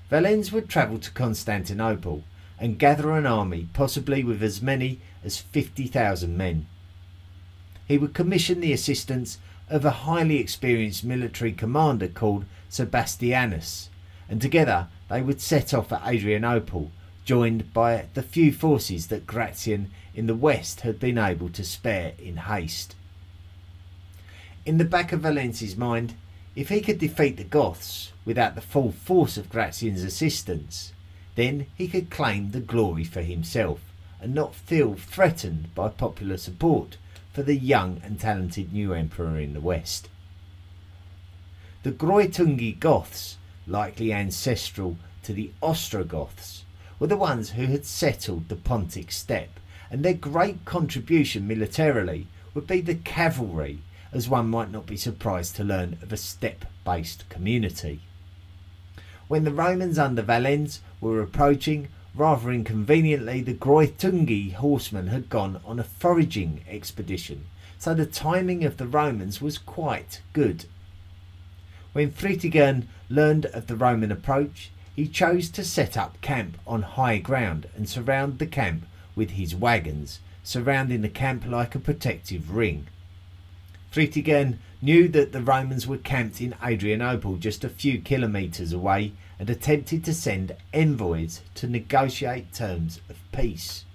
Valens 0.10 0.52
would 0.52 0.68
travel 0.68 1.00
to 1.00 1.12
Constantinople 1.12 2.24
and 2.60 2.78
gather 2.78 3.12
an 3.14 3.26
army, 3.26 3.70
possibly 3.74 4.24
with 4.24 4.44
as 4.44 4.62
many 4.62 5.00
as 5.24 5.40
50,000 5.40 6.38
men. 6.38 6.68
He 7.88 7.98
would 7.98 8.14
commission 8.14 8.60
the 8.60 8.74
assistance 8.74 9.40
of 9.70 9.86
a 9.86 9.92
highly 9.92 10.38
experienced 10.38 11.04
military 11.04 11.54
commander 11.54 12.08
called 12.08 12.46
Sebastianus, 12.70 13.88
and 14.30 14.42
together 14.42 14.88
they 15.10 15.22
would 15.22 15.42
set 15.42 15.74
off 15.74 15.90
for 15.90 16.02
Adrianople, 16.06 16.92
joined 17.26 17.74
by 17.74 18.08
the 18.14 18.22
few 18.22 18.52
forces 18.52 19.08
that 19.08 19.26
Gratian 19.26 19.90
in 20.14 20.28
the 20.28 20.36
west 20.36 20.82
had 20.82 21.00
been 21.00 21.18
able 21.18 21.50
to 21.50 21.64
spare 21.64 22.14
in 22.20 22.38
haste. 22.38 22.96
In 24.66 24.78
the 24.78 24.86
back 24.86 25.12
of 25.12 25.22
Valens's 25.22 25.76
mind, 25.76 26.16
if 26.56 26.70
he 26.70 26.82
could 26.82 27.00
defeat 27.00 27.38
the 27.38 27.44
Goths 27.44 28.12
without 28.26 28.56
the 28.56 28.62
full 28.62 28.92
force 28.92 29.38
of 29.38 29.50
Gratian's 29.50 30.04
assistance, 30.04 30.92
then 31.36 31.66
he 31.76 31.88
could 31.88 32.10
claim 32.10 32.52
the 32.52 32.60
glory 32.60 33.04
for 33.04 33.22
himself 33.22 33.80
and 34.20 34.36
not 34.36 34.54
feel 34.54 34.96
threatened 34.96 35.74
by 35.74 35.88
popular 35.90 36.38
support 36.38 36.98
for 37.34 37.42
the 37.42 37.56
young 37.56 38.02
and 38.04 38.20
talented 38.20 38.74
new 38.74 38.94
emperor 38.94 39.40
in 39.40 39.54
the 39.54 39.62
west. 39.62 40.10
The 41.84 41.92
Greuthungi 41.92 42.78
Goths, 42.80 43.38
likely 43.66 44.14
ancestral 44.14 44.98
to 45.24 45.34
the 45.34 45.52
Ostrogoths, 45.64 46.66
were 47.00 47.08
the 47.08 47.18
ones 47.18 47.52
who 47.52 47.66
had 47.68 47.86
settled 47.86 48.50
the 48.50 48.56
Pontic 48.56 49.12
steppe, 49.12 49.60
and 49.92 50.04
their 50.04 50.14
great 50.14 50.64
contribution 50.64 51.46
militarily 51.46 52.26
would 52.54 52.66
be 52.66 52.80
the 52.80 52.96
cavalry 52.96 53.82
as 54.14 54.30
one 54.30 54.50
might 54.50 54.72
not 54.72 54.86
be 54.86 54.98
surprised 54.98 55.56
to 55.58 55.64
learn 55.64 55.98
of 56.02 56.14
a 56.14 56.18
steppe 56.18 56.66
based 56.86 57.28
community. 57.30 58.02
When 59.28 59.44
the 59.44 59.54
Romans 59.54 60.00
under 60.00 60.22
Valens 60.22 60.82
were 61.00 61.22
approaching, 61.22 61.90
rather 62.16 62.52
inconveniently, 62.52 63.42
the 63.42 63.54
Greuthungi 63.54 64.54
horsemen 64.54 65.08
had 65.08 65.30
gone 65.30 65.62
on 65.66 65.80
a 65.80 65.84
foraging 65.84 66.64
expedition, 66.68 67.46
so 67.78 67.94
the 67.94 68.06
timing 68.06 68.64
of 68.64 68.78
the 68.78 68.88
Romans 68.88 69.42
was 69.42 69.58
quite 69.58 70.22
good. 70.34 70.66
When 71.94 72.12
Fritigern 72.12 72.88
learned 73.10 73.46
of 73.48 73.68
the 73.68 73.76
Roman 73.76 74.12
approach, 74.12 74.72
he 74.96 75.08
chose 75.08 75.50
to 75.50 75.64
set 75.64 75.98
up 75.98 76.20
camp 76.22 76.58
on 76.66 76.82
high 76.82 77.18
ground 77.18 77.68
and 77.76 77.88
surround 77.88 78.40
the 78.40 78.46
camp 78.46 78.86
with 79.16 79.32
his 79.32 79.56
wagons, 79.56 80.20
surrounding 80.44 81.02
the 81.02 81.10
camp 81.10 81.46
like 81.46 81.76
a 81.76 81.80
protective 81.80 82.52
ring. 82.52 82.88
Fritigern 83.92 84.58
knew 84.82 85.08
that 85.10 85.32
the 85.32 85.42
Romans 85.42 85.86
were 85.86 85.98
camped 85.98 86.42
in 86.42 86.56
Adrianople 86.64 87.38
just 87.38 87.64
a 87.64 87.70
few 87.70 88.00
kilometres 88.00 88.72
away 88.72 89.12
and 89.38 89.50
attempted 89.50 90.04
to 90.06 90.14
send 90.14 90.56
envoys 90.74 91.42
to 91.56 91.68
negotiate 91.68 92.54
terms 92.54 93.02
of 93.10 93.18
peace. 93.32 93.86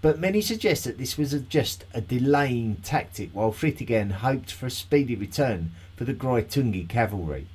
But 0.00 0.20
many 0.20 0.40
suggest 0.40 0.84
that 0.84 0.98
this 0.98 1.18
was 1.18 1.32
a, 1.32 1.40
just 1.40 1.84
a 1.92 2.00
delaying 2.00 2.76
tactic 2.76 3.30
while 3.32 3.50
Fritigern 3.50 4.12
hoped 4.12 4.52
for 4.52 4.66
a 4.66 4.70
speedy 4.70 5.16
return 5.16 5.72
for 5.96 6.04
the 6.04 6.14
Greuthungi 6.14 6.88
cavalry. 6.88 7.48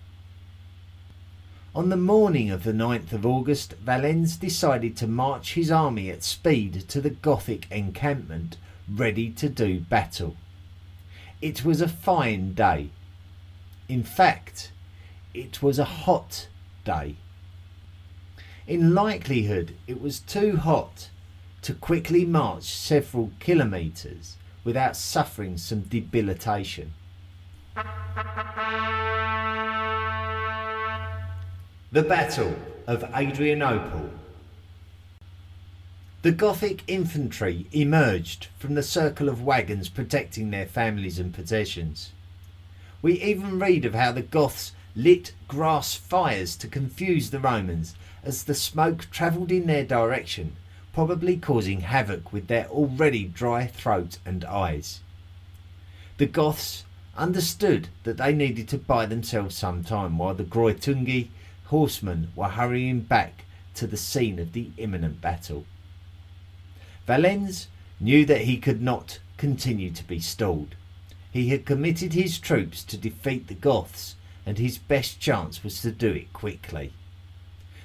On 1.76 1.90
the 1.90 1.98
morning 1.98 2.52
of 2.52 2.64
the 2.64 2.72
9th 2.72 3.14
of 3.14 3.26
August, 3.26 3.74
Valens 3.84 4.38
decided 4.38 4.96
to 4.96 5.08
march 5.08 5.56
his 5.56 5.72
army 5.72 6.12
at 6.12 6.22
speed 6.22 6.88
to 6.88 7.02
the 7.02 7.10
Gothic 7.10 7.66
encampment, 7.72 8.58
ready 8.88 9.32
to 9.32 9.50
do 9.50 9.80
battle. 9.80 10.38
It 11.42 11.66
was 11.66 11.82
a 11.82 11.88
fine 11.88 12.54
day. 12.54 12.92
In 13.90 14.04
fact, 14.04 14.72
it 15.34 15.64
was 15.64 15.80
a 15.80 16.06
hot 16.06 16.48
day. 16.86 17.16
In 18.68 18.94
likelihood, 18.94 19.74
it 19.88 20.00
was 20.00 20.20
too 20.20 20.58
hot 20.58 21.10
to 21.64 21.74
quickly 21.74 22.24
march 22.24 22.66
several 22.66 23.32
kilometres 23.40 24.38
without 24.64 24.96
suffering 24.96 25.58
some 25.58 25.82
debilitation. 25.82 26.94
The 31.94 32.02
Battle 32.02 32.56
of 32.88 33.04
Adrianople 33.16 34.10
the 36.24 36.32
Gothic 36.32 36.82
infantry 36.88 37.68
emerged 37.72 38.48
from 38.58 38.74
the 38.74 38.82
circle 38.82 39.30
of 39.30 39.44
wagons 39.44 39.90
protecting 39.90 40.50
their 40.50 40.66
families 40.66 41.20
and 41.20 41.32
possessions. 41.32 42.12
We 43.04 43.22
even 43.22 43.60
read 43.60 43.86
of 43.86 43.94
how 43.94 44.12
the 44.12 44.24
Goths 44.24 44.72
lit 44.96 45.36
grass 45.48 45.94
fires 45.94 46.56
to 46.56 46.68
confuse 46.68 47.30
the 47.30 47.40
Romans 47.40 47.94
as 48.24 48.46
the 48.46 48.56
smoke 48.56 49.06
travelled 49.12 49.52
in 49.52 49.68
their 49.68 49.86
direction, 49.86 50.56
probably 50.94 51.38
causing 51.38 51.82
havoc 51.82 52.34
with 52.34 52.48
their 52.48 52.66
already 52.70 53.26
dry 53.26 53.68
throat 53.68 54.18
and 54.26 54.44
eyes. 54.46 55.02
The 56.18 56.26
Goths 56.26 56.86
understood 57.16 57.90
that 58.02 58.18
they 58.18 58.34
needed 58.34 58.68
to 58.70 58.80
buy 58.80 59.06
themselves 59.06 59.56
some 59.56 59.84
time 59.84 60.18
while 60.18 60.34
the 60.34 60.44
Greuthungi 60.44 61.30
horsemen 61.66 62.32
were 62.36 62.50
hurrying 62.50 63.02
back 63.02 63.46
to 63.76 63.88
the 63.88 63.98
scene 63.98 64.40
of 64.40 64.54
the 64.54 64.72
imminent 64.78 65.22
battle. 65.22 65.66
Valens 67.08 67.68
knew 68.00 68.26
that 68.26 68.42
he 68.42 68.58
could 68.58 68.82
not 68.82 69.20
continue 69.38 69.92
to 69.92 70.04
be 70.04 70.20
stalled. 70.20 70.76
He 71.32 71.50
had 71.50 71.66
committed 71.66 72.14
his 72.14 72.38
troops 72.38 72.84
to 72.84 72.98
defeat 72.98 73.48
the 73.48 73.56
Goths, 73.56 74.16
and 74.46 74.58
his 74.58 74.78
best 74.78 75.20
chance 75.20 75.64
was 75.64 75.82
to 75.82 75.92
do 75.92 76.12
it 76.12 76.32
quickly. 76.34 76.94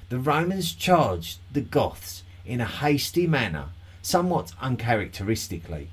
The 0.09 0.19
Romans 0.19 0.73
charged 0.73 1.39
the 1.51 1.61
Goths 1.61 2.23
in 2.45 2.61
a 2.61 2.65
hasty 2.65 3.27
manner, 3.27 3.69
somewhat 4.01 4.53
uncharacteristically. 4.61 5.89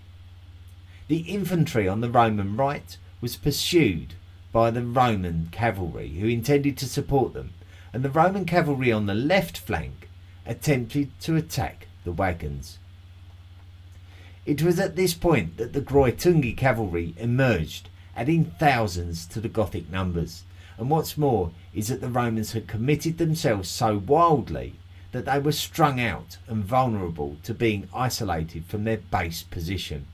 The 1.08 1.18
infantry 1.18 1.86
on 1.86 2.00
the 2.00 2.10
Roman 2.10 2.56
right 2.56 2.96
was 3.20 3.36
pursued 3.36 4.14
by 4.52 4.70
the 4.70 4.82
Roman 4.82 5.48
cavalry, 5.52 6.08
who 6.08 6.26
intended 6.26 6.76
to 6.78 6.86
support 6.86 7.32
them, 7.34 7.52
and 7.96 8.04
the 8.04 8.10
Roman 8.10 8.44
cavalry 8.44 8.92
on 8.92 9.06
the 9.06 9.14
left 9.14 9.56
flank 9.56 10.10
attempted 10.44 11.18
to 11.18 11.34
attack 11.34 11.86
the 12.04 12.12
wagons. 12.12 12.78
It 14.44 14.60
was 14.60 14.78
at 14.78 14.96
this 14.96 15.14
point 15.14 15.56
that 15.56 15.72
the 15.72 15.80
Greuthungi 15.80 16.54
cavalry 16.58 17.14
emerged, 17.16 17.88
adding 18.14 18.52
thousands 18.58 19.24
to 19.28 19.40
the 19.40 19.48
Gothic 19.48 19.90
numbers. 19.90 20.42
And 20.76 20.90
what's 20.90 21.16
more 21.16 21.52
is 21.72 21.88
that 21.88 22.02
the 22.02 22.10
Romans 22.10 22.52
had 22.52 22.68
committed 22.68 23.16
themselves 23.16 23.70
so 23.70 23.96
wildly 23.96 24.74
that 25.12 25.24
they 25.24 25.38
were 25.38 25.52
strung 25.52 25.98
out 25.98 26.36
and 26.48 26.62
vulnerable 26.62 27.38
to 27.44 27.54
being 27.54 27.88
isolated 27.94 28.66
from 28.66 28.84
their 28.84 28.98
base 28.98 29.42
position. 29.42 30.04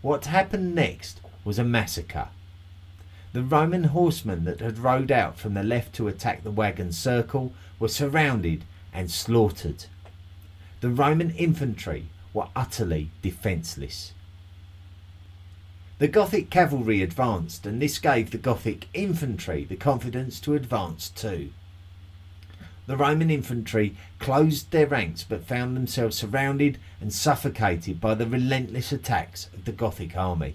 What 0.00 0.26
happened 0.26 0.76
next 0.76 1.20
was 1.44 1.58
a 1.58 1.64
massacre. 1.64 2.28
The 3.32 3.42
Roman 3.42 3.84
horsemen 3.84 4.44
that 4.44 4.60
had 4.60 4.78
rode 4.78 5.12
out 5.12 5.38
from 5.38 5.54
the 5.54 5.62
left 5.62 5.94
to 5.96 6.08
attack 6.08 6.42
the 6.42 6.50
wagon 6.50 6.92
circle 6.92 7.52
were 7.78 7.88
surrounded 7.88 8.64
and 8.92 9.10
slaughtered. 9.10 9.84
The 10.80 10.90
Roman 10.90 11.30
infantry 11.32 12.08
were 12.32 12.48
utterly 12.56 13.10
defenceless. 13.20 14.12
The 15.98 16.08
Gothic 16.08 16.48
cavalry 16.48 17.02
advanced, 17.02 17.66
and 17.66 17.82
this 17.82 17.98
gave 17.98 18.30
the 18.30 18.38
Gothic 18.38 18.86
infantry 18.94 19.64
the 19.64 19.76
confidence 19.76 20.38
to 20.40 20.54
advance 20.54 21.08
too. 21.08 21.50
the 22.86 22.96
Roman 22.96 23.30
infantry 23.30 23.94
closed 24.18 24.70
their 24.70 24.86
ranks 24.86 25.22
but 25.22 25.44
found 25.44 25.76
themselves 25.76 26.16
surrounded 26.16 26.78
and 27.00 27.12
suffocated 27.12 28.00
by 28.00 28.14
the 28.14 28.26
relentless 28.26 28.92
attacks 28.92 29.50
of 29.52 29.66
the 29.66 29.72
Gothic 29.72 30.16
army. 30.16 30.54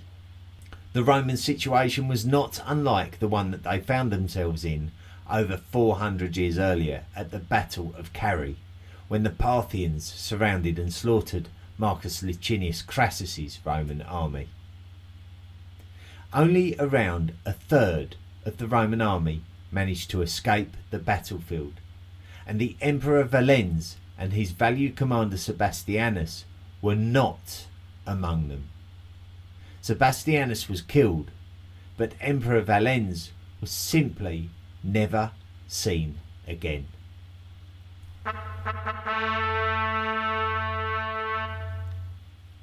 The 0.93 1.03
Roman 1.03 1.37
situation 1.37 2.07
was 2.07 2.23
not 2.23 2.61
unlike 2.67 3.17
the 3.17 3.27
one 3.27 3.49
that 3.49 3.63
they 3.63 3.79
found 3.79 4.11
themselves 4.11 4.63
in 4.63 4.91
over 5.27 5.57
400 5.57 6.37
years 6.37 6.59
earlier 6.59 7.05
at 7.15 7.31
the 7.31 7.39
Battle 7.39 7.95
of 7.97 8.13
Carrhae, 8.13 8.57
when 9.07 9.23
the 9.23 9.31
Parthians 9.31 10.05
surrounded 10.05 10.77
and 10.77 10.93
slaughtered 10.93 11.49
Marcus 11.79 12.21
Licinius 12.21 12.83
Crassus's 12.83 13.57
Roman 13.65 14.03
army. 14.03 14.49
Only 16.31 16.75
around 16.77 17.33
a 17.43 17.53
third 17.53 18.15
of 18.45 18.57
the 18.57 18.67
Roman 18.67 19.01
army 19.01 19.41
managed 19.71 20.11
to 20.11 20.21
escape 20.21 20.77
the 20.91 20.99
battlefield, 20.99 21.73
and 22.45 22.59
the 22.59 22.75
Emperor 22.81 23.23
Valens 23.23 23.97
and 24.15 24.33
his 24.33 24.51
valued 24.51 24.95
commander 24.95 25.37
Sebastianus 25.37 26.43
were 26.83 26.95
not 26.95 27.65
among 28.05 28.49
them. 28.49 28.69
Sebastianus 29.83 30.69
was 30.69 30.81
killed, 30.81 31.29
but 31.97 32.13
Emperor 32.21 32.61
Valens 32.61 33.31
was 33.59 33.69
simply 33.69 34.49
never 34.81 35.31
seen 35.67 36.19
again. 36.47 36.87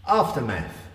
Aftermath 0.07 0.87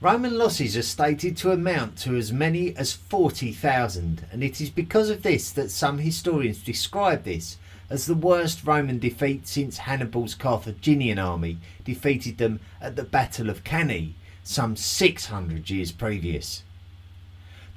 Roman 0.00 0.38
losses 0.38 0.76
are 0.76 0.82
stated 0.82 1.36
to 1.38 1.50
amount 1.50 1.98
to 1.98 2.16
as 2.16 2.32
many 2.32 2.76
as 2.76 2.92
40,000, 2.92 4.26
and 4.30 4.44
it 4.44 4.60
is 4.60 4.70
because 4.70 5.10
of 5.10 5.22
this 5.22 5.50
that 5.50 5.72
some 5.72 5.98
historians 5.98 6.62
describe 6.62 7.24
this 7.24 7.56
as 7.92 8.06
the 8.06 8.14
worst 8.14 8.64
Roman 8.64 8.98
defeat 8.98 9.46
since 9.46 9.76
Hannibal's 9.76 10.34
Carthaginian 10.34 11.18
army 11.18 11.58
defeated 11.84 12.38
them 12.38 12.58
at 12.80 12.96
the 12.96 13.02
Battle 13.02 13.50
of 13.50 13.64
Cannae 13.64 14.14
some 14.42 14.76
600 14.76 15.68
years 15.68 15.92
previous. 15.92 16.62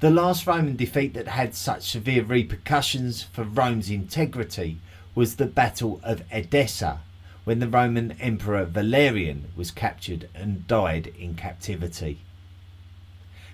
The 0.00 0.10
last 0.10 0.46
Roman 0.46 0.74
defeat 0.74 1.12
that 1.12 1.28
had 1.28 1.54
such 1.54 1.90
severe 1.90 2.24
repercussions 2.24 3.24
for 3.24 3.44
Rome's 3.44 3.90
integrity 3.90 4.78
was 5.14 5.36
the 5.36 5.44
Battle 5.44 6.00
of 6.02 6.22
Edessa 6.32 7.00
when 7.44 7.58
the 7.58 7.68
Roman 7.68 8.12
Emperor 8.12 8.64
Valerian 8.64 9.52
was 9.54 9.70
captured 9.70 10.30
and 10.34 10.66
died 10.66 11.12
in 11.18 11.34
captivity. 11.34 12.20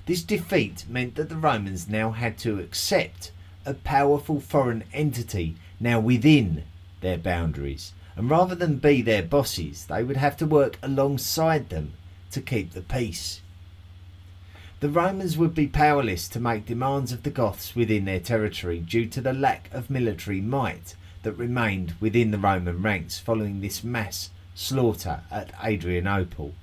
This 0.06 0.22
defeat 0.22 0.84
meant 0.88 1.16
that 1.16 1.28
the 1.28 1.36
Romans 1.36 1.88
now 1.88 2.12
had 2.12 2.38
to 2.38 2.60
accept 2.60 3.32
a 3.66 3.74
powerful 3.74 4.38
foreign 4.38 4.84
entity 4.92 5.56
now 5.82 5.98
within 5.98 6.62
their 7.00 7.18
boundaries, 7.18 7.92
and 8.16 8.30
rather 8.30 8.54
than 8.54 8.76
be 8.76 9.02
their 9.02 9.22
bosses, 9.22 9.86
they 9.86 10.02
would 10.04 10.16
have 10.16 10.36
to 10.36 10.46
work 10.46 10.78
alongside 10.82 11.68
them 11.68 11.92
to 12.30 12.40
keep 12.40 12.72
the 12.72 12.80
peace. 12.80 13.40
The 14.80 14.88
Romans 14.88 15.36
would 15.36 15.54
be 15.54 15.66
powerless 15.66 16.28
to 16.28 16.40
make 16.40 16.66
demands 16.66 17.12
of 17.12 17.22
the 17.24 17.30
Goths 17.30 17.74
within 17.74 18.04
their 18.04 18.20
territory 18.20 18.78
due 18.80 19.06
to 19.06 19.20
the 19.20 19.32
lack 19.32 19.68
of 19.72 19.90
military 19.90 20.40
might 20.40 20.94
that 21.22 21.32
remained 21.32 21.94
within 22.00 22.30
the 22.30 22.38
Roman 22.38 22.82
ranks 22.82 23.18
following 23.18 23.60
this 23.60 23.84
mass 23.84 24.30
slaughter 24.54 25.22
at 25.30 25.52
Adrianople. 25.64 26.54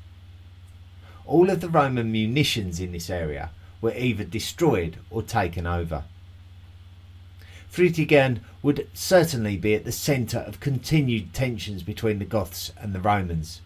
All 1.26 1.50
of 1.50 1.62
the 1.62 1.70
Roman 1.70 2.12
munitions 2.12 2.80
in 2.80 2.92
this 2.92 3.10
area 3.10 3.52
were 3.82 3.94
either 3.96 4.24
destroyed 4.24 4.98
or 5.10 5.24
taken 5.24 5.66
over. 5.66 6.04
Fritigern 7.72 8.40
would 8.62 8.88
certainly 8.94 9.56
be 9.56 9.76
at 9.76 9.86
the 9.86 9.92
centre 9.92 10.40
of 10.40 10.60
continued 10.60 11.34
tensions 11.34 11.84
between 11.84 12.20
the 12.20 12.26
Goths 12.26 12.74
and 12.78 12.94
the 12.94 13.00
Romans. 13.00 13.62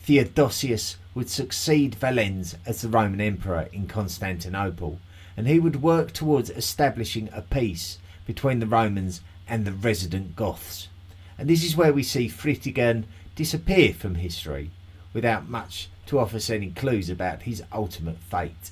Theodosius 0.00 0.96
would 1.14 1.30
succeed 1.30 1.94
Valens 1.94 2.56
as 2.66 2.82
the 2.82 2.88
Roman 2.88 3.20
Emperor 3.20 3.68
in 3.72 3.86
Constantinople, 3.86 4.98
and 5.36 5.46
he 5.46 5.58
would 5.58 5.82
work 5.82 6.12
towards 6.12 6.50
establishing 6.50 7.28
a 7.32 7.42
peace 7.42 7.98
between 8.26 8.58
the 8.58 8.66
Romans 8.66 9.20
and 9.48 9.64
the 9.64 9.72
resident 9.72 10.34
Goths. 10.36 10.88
And 11.38 11.48
this 11.48 11.64
is 11.64 11.76
where 11.76 11.92
we 11.92 12.02
see 12.02 12.28
Fritigern 12.28 13.04
disappear 13.34 13.94
from 13.94 14.16
history 14.16 14.70
without 15.12 15.48
much 15.48 15.88
to 16.06 16.18
offer 16.18 16.36
us 16.36 16.50
any 16.50 16.70
clues 16.70 17.08
about 17.08 17.42
his 17.42 17.62
ultimate 17.72 18.18
fate. 18.18 18.70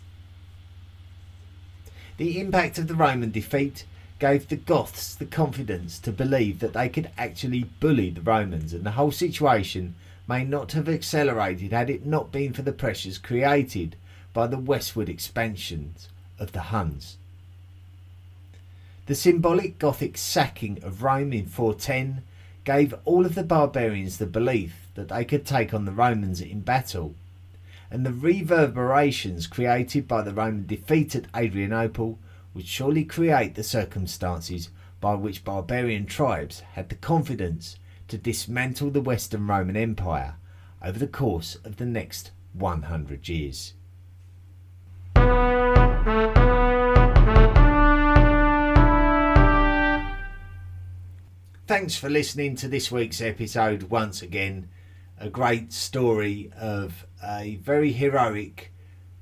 The 2.16 2.40
impact 2.40 2.78
of 2.78 2.88
the 2.88 2.94
Roman 2.94 3.30
defeat 3.30 3.84
gave 4.18 4.48
the 4.48 4.56
Goths 4.56 5.14
the 5.14 5.26
confidence 5.26 5.98
to 5.98 6.12
believe 6.12 6.60
that 6.60 6.72
they 6.72 6.88
could 6.88 7.10
actually 7.18 7.64
bully 7.80 8.10
the 8.10 8.20
Romans, 8.20 8.72
and 8.72 8.84
the 8.84 8.92
whole 8.92 9.12
situation 9.12 9.94
may 10.28 10.44
not 10.44 10.72
have 10.72 10.88
accelerated 10.88 11.72
had 11.72 11.90
it 11.90 12.06
not 12.06 12.32
been 12.32 12.52
for 12.52 12.62
the 12.62 12.72
pressures 12.72 13.18
created 13.18 13.96
by 14.32 14.46
the 14.46 14.58
westward 14.58 15.08
expansions 15.08 16.08
of 16.38 16.52
the 16.52 16.62
Huns. 16.62 17.16
The 19.06 19.14
symbolic 19.14 19.78
Gothic 19.78 20.16
sacking 20.16 20.82
of 20.82 21.02
Rome 21.02 21.32
in 21.32 21.46
410 21.46 22.22
gave 22.64 22.94
all 23.04 23.26
of 23.26 23.34
the 23.34 23.42
barbarians 23.42 24.16
the 24.16 24.26
belief 24.26 24.88
that 24.94 25.08
they 25.08 25.24
could 25.24 25.44
take 25.44 25.74
on 25.74 25.84
the 25.84 25.92
Romans 25.92 26.40
in 26.40 26.60
battle, 26.60 27.14
and 27.90 28.06
the 28.06 28.12
reverberations 28.12 29.46
created 29.46 30.08
by 30.08 30.22
the 30.22 30.32
Roman 30.32 30.66
defeat 30.66 31.14
at 31.14 31.26
Adrianople 31.36 32.18
would 32.54 32.66
surely 32.66 33.04
create 33.04 33.56
the 33.56 33.64
circumstances 33.64 34.70
by 35.00 35.14
which 35.14 35.44
barbarian 35.44 36.06
tribes 36.06 36.60
had 36.60 36.88
the 36.88 36.94
confidence 36.94 37.76
to 38.08 38.16
dismantle 38.16 38.90
the 38.90 39.00
Western 39.00 39.46
Roman 39.46 39.76
Empire 39.76 40.36
over 40.82 40.98
the 40.98 41.08
course 41.08 41.56
of 41.64 41.76
the 41.76 41.84
next 41.84 42.30
100 42.52 43.28
years. 43.28 43.74
Thanks 51.66 51.96
for 51.96 52.10
listening 52.10 52.56
to 52.56 52.68
this 52.68 52.92
week's 52.92 53.20
episode 53.20 53.84
once 53.84 54.22
again. 54.22 54.68
A 55.18 55.30
great 55.30 55.72
story 55.72 56.50
of 56.56 57.06
a 57.22 57.56
very 57.56 57.90
heroic 57.92 58.72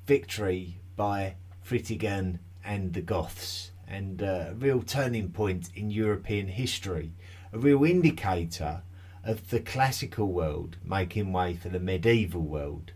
victory 0.05 0.81
by 0.95 1.35
Fritigern 1.65 2.39
and 2.63 2.93
the 2.93 3.01
Goths, 3.01 3.71
and 3.87 4.21
a 4.21 4.55
real 4.57 4.81
turning 4.81 5.31
point 5.31 5.69
in 5.75 5.91
European 5.91 6.47
history, 6.47 7.13
a 7.51 7.59
real 7.59 7.83
indicator 7.83 8.83
of 9.23 9.49
the 9.49 9.59
classical 9.59 10.31
world 10.31 10.77
making 10.83 11.31
way 11.31 11.55
for 11.55 11.69
the 11.69 11.79
medieval 11.79 12.41
world. 12.41 12.91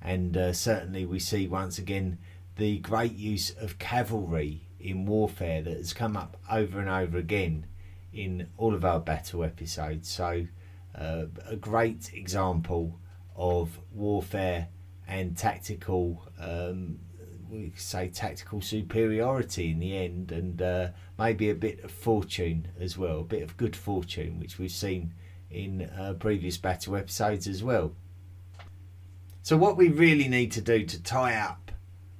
And 0.00 0.36
uh, 0.36 0.52
certainly, 0.52 1.04
we 1.04 1.18
see 1.18 1.46
once 1.46 1.78
again 1.78 2.18
the 2.56 2.78
great 2.78 3.14
use 3.14 3.50
of 3.50 3.78
cavalry 3.78 4.66
in 4.78 5.06
warfare 5.06 5.62
that 5.62 5.76
has 5.76 5.92
come 5.92 6.16
up 6.16 6.36
over 6.50 6.80
and 6.80 6.88
over 6.88 7.18
again 7.18 7.66
in 8.12 8.48
all 8.56 8.74
of 8.74 8.84
our 8.84 9.00
battle 9.00 9.44
episodes. 9.44 10.08
So, 10.08 10.46
uh, 10.94 11.24
a 11.46 11.56
great 11.56 12.12
example 12.14 12.98
of 13.34 13.78
warfare 13.92 14.68
and 15.06 15.36
tactical, 15.36 16.26
um, 16.40 16.98
we 17.50 17.72
say 17.76 18.08
tactical 18.08 18.60
superiority 18.60 19.70
in 19.70 19.78
the 19.78 19.96
end, 19.96 20.32
and 20.32 20.60
uh, 20.60 20.88
maybe 21.18 21.50
a 21.50 21.54
bit 21.54 21.82
of 21.84 21.90
fortune 21.90 22.68
as 22.78 22.96
well, 22.98 23.20
a 23.20 23.24
bit 23.24 23.42
of 23.42 23.56
good 23.56 23.76
fortune, 23.76 24.38
which 24.40 24.58
we've 24.58 24.70
seen 24.70 25.14
in 25.50 25.82
uh, 25.98 26.14
previous 26.18 26.56
battle 26.56 26.96
episodes 26.96 27.46
as 27.46 27.62
well. 27.62 27.92
So, 29.42 29.56
what 29.56 29.76
we 29.76 29.88
really 29.88 30.28
need 30.28 30.52
to 30.52 30.60
do 30.60 30.84
to 30.84 31.02
tie 31.02 31.36
up 31.36 31.70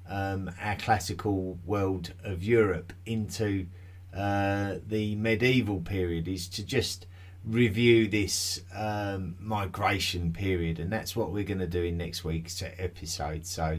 um, 0.08 0.50
our 0.60 0.76
classical 0.76 1.58
world 1.64 2.12
of 2.22 2.42
Europe 2.42 2.92
into 3.04 3.66
uh, 4.14 4.76
the 4.86 5.16
medieval 5.16 5.80
period 5.80 6.28
is 6.28 6.48
to 6.48 6.64
just 6.64 7.06
review 7.44 8.08
this 8.08 8.60
um, 8.74 9.36
migration 9.38 10.32
period, 10.32 10.78
and 10.78 10.92
that's 10.92 11.14
what 11.14 11.32
we're 11.32 11.44
going 11.44 11.60
to 11.60 11.66
do 11.66 11.82
in 11.82 11.96
next 11.96 12.24
week's 12.24 12.62
episode. 12.78 13.46
So 13.46 13.78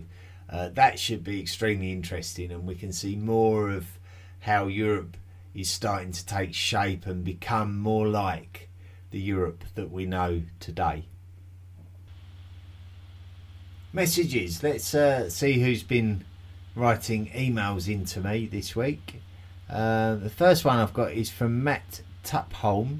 uh, 0.50 0.70
that 0.70 1.00
should 1.00 1.24
be 1.24 1.42
extremely 1.42 1.92
interesting, 1.92 2.52
and 2.52 2.66
we 2.66 2.76
can 2.76 2.94
see 2.94 3.16
more 3.16 3.70
of 3.70 4.00
how 4.42 4.68
Europe 4.68 5.18
is 5.54 5.70
starting 5.70 6.12
to 6.12 6.26
take 6.26 6.54
shape 6.54 7.06
and 7.06 7.24
become 7.24 7.78
more 7.78 8.08
like 8.08 8.70
the 9.12 9.20
Europe 9.20 9.64
that 9.76 9.92
we 9.92 10.06
know 10.06 10.44
today. 10.60 11.06
Messages. 13.92 14.62
Let's 14.62 14.94
uh, 14.94 15.30
see 15.30 15.60
who's 15.60 15.84
been 15.84 16.24
writing 16.76 17.32
emails 17.36 17.92
into 17.92 18.22
me 18.22 18.46
this 18.46 18.76
week. 18.76 19.22
Uh, 19.70 20.16
the 20.16 20.30
first 20.30 20.64
one 20.64 20.78
I've 20.78 20.94
got 20.94 21.12
is 21.12 21.30
from 21.30 21.64
Matt 21.64 22.02
Tupholm, 22.24 23.00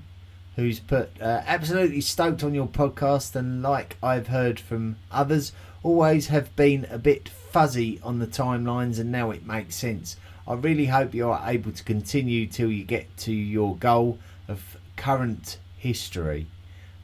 who's 0.58 0.80
put 0.80 1.10
uh, 1.22 1.44
absolutely 1.46 2.02
stoked 2.02 2.44
on 2.44 2.54
your 2.54 2.68
podcast, 2.68 3.36
and 3.36 3.62
like 3.62 3.96
I've 4.04 4.28
heard 4.28 4.60
from 4.60 4.98
others, 5.10 5.54
always 5.84 6.28
have 6.28 6.54
been 6.58 6.86
a 6.90 6.98
bit 6.98 7.30
fuzzy 7.30 8.02
on 8.04 8.20
the 8.20 8.28
timelines, 8.28 9.00
and 9.00 9.12
now 9.12 9.32
it 9.32 9.46
makes 9.46 9.76
sense. 9.76 10.18
I 10.48 10.56
really 10.56 10.88
hope 10.88 11.14
you 11.14 11.30
are 11.30 11.50
able 11.50 11.72
to 11.72 11.84
continue 11.84 12.48
till 12.48 12.72
you 12.72 12.84
get 12.84 13.16
to 13.18 13.34
your 13.34 13.76
goal 13.78 14.18
of 14.48 14.78
current 14.96 15.60
history. 15.78 16.48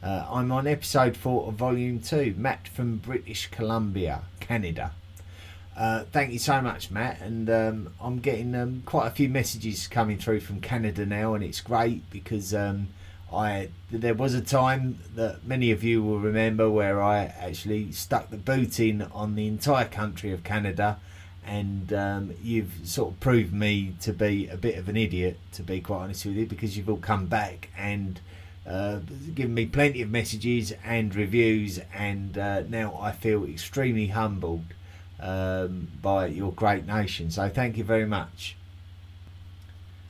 Uh, 0.01 0.26
I'm 0.30 0.51
on 0.51 0.68
episode 0.68 1.16
4 1.16 1.47
of 1.47 1.54
volume 1.54 1.99
2, 1.99 2.36
Matt 2.38 2.68
from 2.68 2.97
British 2.97 3.47
Columbia, 3.51 4.24
Canada. 4.39 4.91
Uh, 5.78 6.04
thank 6.12 6.32
you 6.32 6.39
so 6.39 6.60
much, 6.62 6.91
Matt. 6.91 7.22
And 7.22 7.49
um, 7.49 7.93
I'm 8.01 8.20
getting 8.20 8.56
um, 8.56 8.84
quite 8.86 9.08
a 9.08 9.12
few 9.12 9.30
messages 9.30 9.88
coming 9.88 10.18
through 10.18 10.41
from 10.41 10.60
Canada 10.60 11.06
now, 11.06 11.36
and 11.36 11.43
it's 11.43 11.62
great 11.62 12.10
because 12.10 12.54
um, 12.54 12.88
I 13.34 13.69
there 13.91 14.13
was 14.13 14.34
a 14.34 14.41
time 14.41 14.99
that 15.15 15.45
many 15.45 15.71
of 15.71 15.84
you 15.84 16.03
will 16.03 16.19
remember 16.19 16.69
where 16.69 17.01
I 17.01 17.25
actually 17.25 17.91
stuck 17.91 18.29
the 18.29 18.38
boot 18.38 18.79
in 18.79 19.01
on 19.01 19.36
the 19.36 19.47
entire 19.47 19.86
country 19.86 20.31
of 20.31 20.43
Canada, 20.43 20.99
and 21.45 21.91
um, 21.93 22.34
you've 22.41 22.73
sort 22.84 23.13
of 23.13 23.19
proved 23.19 23.53
me 23.53 23.95
to 24.01 24.13
be 24.13 24.47
a 24.47 24.57
bit 24.57 24.77
of 24.77 24.89
an 24.89 24.97
idiot, 24.97 25.39
to 25.53 25.63
be 25.63 25.81
quite 25.81 26.03
honest 26.03 26.25
with 26.25 26.36
you, 26.36 26.45
because 26.45 26.77
you've 26.77 26.89
all 26.89 26.97
come 26.97 27.27
back 27.27 27.69
and. 27.77 28.19
Uh, 28.65 28.99
given 29.36 29.53
me 29.53 29.65
plenty 29.65 30.01
of 30.01 30.09
messages 30.09 30.71
and 30.86 31.13
reviews, 31.15 31.81
and 31.93 32.38
uh, 32.38 32.61
now 32.69 32.97
I 32.97 33.11
feel 33.11 33.43
extremely 33.43 34.07
humbled 34.07 34.63
um, 35.19 35.89
by 36.01 36.27
your 36.27 36.53
great 36.53 36.88
nation. 36.88 37.29
So 37.29 37.49
thank 37.49 37.77
you 37.77 37.84
very 37.84 38.05
much. 38.05 38.55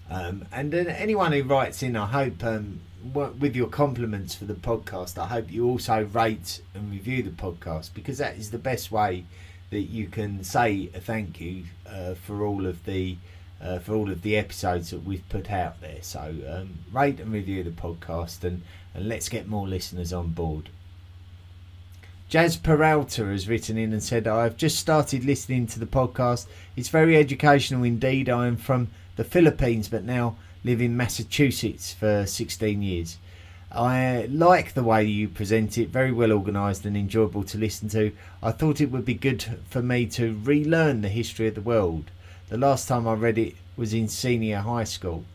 Um, 0.10 0.46
and 0.52 0.74
anyone 0.74 1.32
who 1.32 1.42
writes 1.42 1.82
in, 1.82 1.96
I 1.96 2.06
hope 2.06 2.44
um, 2.44 2.82
with 3.12 3.56
your 3.56 3.68
compliments 3.68 4.34
for 4.34 4.46
the 4.46 4.54
podcast, 4.54 5.18
I 5.18 5.28
hope 5.28 5.52
you 5.52 5.68
also 5.68 6.06
rate 6.06 6.62
and 6.74 6.90
review 6.90 7.22
the 7.22 7.32
podcast 7.32 7.94
because 7.94 8.18
that 8.20 8.38
is 8.38 8.52
the 8.52 8.58
best 8.58 8.92
way 8.92 9.26
that 9.72 9.82
you 9.82 10.08
can 10.08 10.44
say 10.44 10.90
a 10.94 11.00
thank 11.00 11.42
you 11.42 11.66
uh, 11.88 12.14
for 12.14 12.46
all 12.46 12.66
of 12.66 12.86
the 12.86 13.18
uh, 13.62 13.80
for 13.80 13.94
all 13.96 14.12
of 14.12 14.22
the 14.22 14.36
episodes 14.36 14.90
that 14.90 15.06
we've 15.06 15.28
put 15.30 15.50
out 15.50 15.80
there. 15.82 16.00
So 16.02 16.36
um, 16.50 16.80
rate 16.92 17.20
and 17.20 17.32
review 17.32 17.64
the 17.64 17.72
podcast 17.72 18.44
and, 18.44 18.62
and 18.94 19.08
let's 19.08 19.30
get 19.30 19.48
more 19.48 19.68
listeners 19.68 20.12
on 20.12 20.30
board. 20.30 20.70
Jazz 22.28 22.58
Peralta 22.58 23.26
has 23.26 23.48
written 23.48 23.78
in 23.78 23.94
and 23.94 24.04
said, 24.04 24.28
I've 24.28 24.58
just 24.58 24.80
started 24.80 25.24
listening 25.24 25.68
to 25.68 25.80
the 25.80 25.86
podcast. 25.86 26.48
It's 26.76 26.90
very 26.90 27.16
educational 27.16 27.84
indeed. 27.84 28.28
I 28.28 28.48
am 28.48 28.58
from 28.58 28.90
the 29.16 29.24
Philippines 29.24 29.88
but 29.88 30.04
now 30.04 30.36
live 30.64 30.82
in 30.82 30.96
Massachusetts 30.96 31.94
for 31.94 32.26
16 32.26 32.82
years. 32.82 33.18
I 33.72 34.28
like 34.30 34.74
the 34.74 34.84
way 34.84 35.04
you 35.04 35.28
present 35.28 35.78
it, 35.78 35.90
very 35.90 36.12
well 36.12 36.32
organised 36.32 36.86
and 36.86 36.96
enjoyable 36.96 37.44
to 37.46 37.58
listen 37.58 37.90
to. 37.90 38.12
I 38.42 38.52
thought 38.52 38.80
it 38.80 38.92
would 38.92 39.06
be 39.06 39.16
good 39.16 39.44
for 39.68 39.82
me 39.82 40.06
to 40.08 40.40
relearn 40.44 41.02
the 41.02 41.10
history 41.10 41.48
of 41.48 41.56
the 41.56 41.62
world. 41.62 42.12
The 42.50 42.58
last 42.58 42.88
time 42.88 43.08
I 43.08 43.14
read 43.14 43.40
it 43.40 43.56
was 43.76 43.94
in 43.94 44.08
senior 44.08 44.60
high 44.60 44.84
school. 44.84 45.26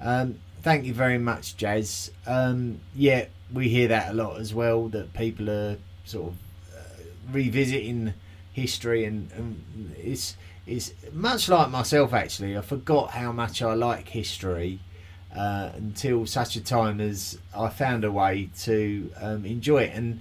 Um, 0.00 0.38
thank 0.62 0.84
you 0.84 0.94
very 0.94 1.18
much, 1.18 1.56
Jazz. 1.56 2.12
Um, 2.26 2.80
yeah, 2.94 3.26
we 3.52 3.68
hear 3.68 3.88
that 3.88 4.12
a 4.12 4.14
lot 4.14 4.38
as 4.38 4.54
well, 4.54 4.88
that 4.88 5.12
people 5.12 5.50
are 5.50 5.76
sort 6.04 6.28
of 6.28 6.34
uh, 6.76 7.02
revisiting 7.32 8.14
history, 8.52 9.04
and, 9.04 9.30
and 9.32 9.94
it's 9.98 10.36
it's 10.70 10.92
much 11.12 11.48
like 11.48 11.68
myself 11.70 12.14
actually. 12.14 12.56
I 12.56 12.60
forgot 12.60 13.10
how 13.10 13.32
much 13.32 13.60
I 13.60 13.74
like 13.74 14.08
history 14.08 14.78
uh, 15.34 15.70
until 15.74 16.26
such 16.26 16.54
a 16.54 16.60
time 16.62 17.00
as 17.00 17.38
I 17.54 17.68
found 17.68 18.04
a 18.04 18.12
way 18.12 18.50
to 18.60 19.10
um, 19.20 19.44
enjoy 19.44 19.82
it. 19.82 19.92
And 19.94 20.20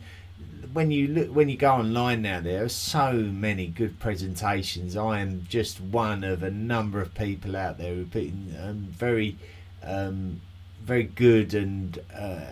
when 0.74 0.89
you 0.89 1.08
look, 1.08 1.30
when 1.30 1.50
you 1.50 1.58
go 1.58 1.74
online 1.74 2.24
now, 2.24 2.39
there 2.39 2.64
are 2.64 2.70
so 2.70 3.14
many 3.14 3.68
good 3.68 4.00
presentations. 4.00 4.97
I 4.97 5.20
am 5.20 5.45
just 5.47 5.80
one 5.80 6.24
of 6.24 6.41
a 6.41 6.52
number 6.52 7.00
of 7.00 7.14
people 7.14 7.56
out 7.56 7.78
there 7.78 7.93
who 7.93 8.06
put 8.06 8.24
in 8.24 8.56
um, 8.60 8.88
very, 8.89 9.38
um, 9.84 10.41
very 10.82 11.04
good 11.04 11.54
and 11.54 12.00
uh, 12.16 12.45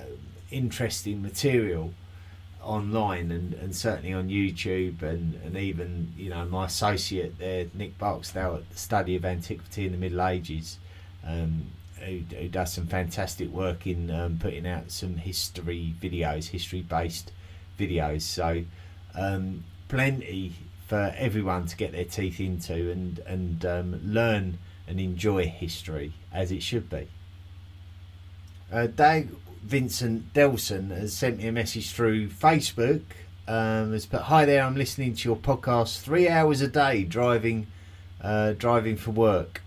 interesting 0.51 1.23
material 1.23 1.93
online 2.67 3.31
and, 3.31 3.53
and 3.53 3.75
certainly 3.75 4.13
on 4.13 4.29
YouTube 4.29 5.01
and, 5.01 5.39
and 5.43 5.55
even 5.57 6.13
you 6.17 6.29
know 6.29 6.45
my 6.45 6.65
associate 6.65 7.39
there 7.39 7.65
Nick 7.73 7.97
Barksdale 7.97 8.55
at 8.55 8.69
the 8.69 8.77
Study 8.77 9.15
of 9.15 9.25
Antiquity 9.25 9.85
in 9.85 9.93
the 9.93 9.97
Middle 9.97 10.21
Ages 10.21 10.77
um, 11.25 11.67
who, 12.01 12.19
who 12.35 12.47
does 12.49 12.73
some 12.73 12.85
fantastic 12.87 13.49
work 13.49 13.87
in 13.87 14.11
um, 14.11 14.37
putting 14.39 14.67
out 14.67 14.91
some 14.91 15.15
history 15.15 15.95
videos 16.01 16.49
history 16.49 16.81
based 16.81 17.31
videos. 17.79 18.21
So 18.21 18.63
um, 19.15 19.63
plenty 19.87 20.53
for 20.87 21.13
everyone 21.17 21.65
to 21.67 21.77
get 21.77 21.91
their 21.93 22.05
teeth 22.05 22.39
into 22.39 22.91
and 22.91 23.19
and 23.19 23.65
um, 23.65 24.01
learn 24.03 24.57
and 24.87 24.99
enjoy 24.99 25.45
history 25.45 26.13
as 26.33 26.51
it 26.51 26.63
should 26.63 26.89
be. 26.89 27.07
Uh, 28.71 28.87
Dave 28.87 29.35
Vincent 29.67 30.33
Delson 30.33 30.91
has 30.91 31.11
sent 31.11 31.39
me 31.39 31.47
a 31.47 31.51
message 31.51 31.91
through 31.91 32.29
Facebook. 32.29 33.01
Um, 33.49 33.91
has 33.91 34.05
put, 34.05 34.21
"Hi 34.21 34.45
there, 34.45 34.63
I'm 34.63 34.75
listening 34.75 35.13
to 35.15 35.27
your 35.27 35.35
podcast 35.35 35.99
three 35.99 36.29
hours 36.29 36.61
a 36.61 36.69
day 36.69 37.03
driving, 37.03 37.67
uh, 38.21 38.53
driving 38.53 38.95
for 38.95 39.11
work. 39.11 39.61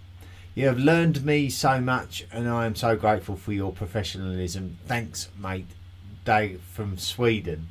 You 0.54 0.68
have 0.68 0.78
learned 0.78 1.22
me 1.22 1.50
so 1.50 1.82
much, 1.82 2.24
and 2.32 2.48
I 2.48 2.64
am 2.64 2.74
so 2.76 2.96
grateful 2.96 3.36
for 3.36 3.52
your 3.52 3.72
professionalism. 3.72 4.78
Thanks, 4.86 5.28
mate. 5.38 5.66
Dave 6.24 6.62
from 6.62 6.96
Sweden. 6.96 7.68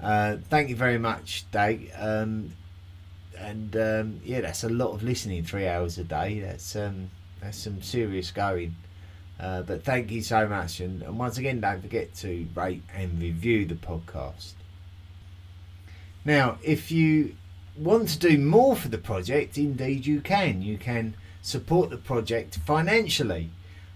Uh, 0.00 0.36
thank 0.48 0.68
you 0.68 0.76
very 0.76 0.98
much, 0.98 1.44
Dave. 1.50 1.90
Um, 1.98 2.52
and 3.36 3.74
um, 3.76 4.20
yeah, 4.24 4.42
that's 4.42 4.62
a 4.62 4.68
lot 4.68 4.92
of 4.92 5.02
listening. 5.02 5.42
Three 5.42 5.66
hours 5.66 5.98
a 5.98 6.04
day. 6.04 6.38
That's 6.38 6.76
um, 6.76 7.10
that's 7.40 7.58
some 7.58 7.82
serious 7.82 8.30
going." 8.30 8.76
Uh, 9.40 9.62
but 9.62 9.84
thank 9.84 10.10
you 10.10 10.20
so 10.20 10.48
much. 10.48 10.80
And, 10.80 11.02
and 11.02 11.18
once 11.18 11.38
again, 11.38 11.60
don't 11.60 11.80
forget 11.80 12.14
to 12.16 12.46
rate 12.54 12.82
and 12.94 13.20
review 13.20 13.66
the 13.66 13.74
podcast. 13.74 14.52
Now, 16.24 16.58
if 16.62 16.90
you 16.90 17.36
want 17.76 18.08
to 18.08 18.18
do 18.18 18.38
more 18.38 18.74
for 18.74 18.88
the 18.88 18.98
project, 18.98 19.56
indeed 19.56 20.06
you 20.06 20.20
can. 20.20 20.62
You 20.62 20.76
can 20.76 21.14
support 21.40 21.90
the 21.90 21.96
project 21.96 22.58
financially. 22.66 23.50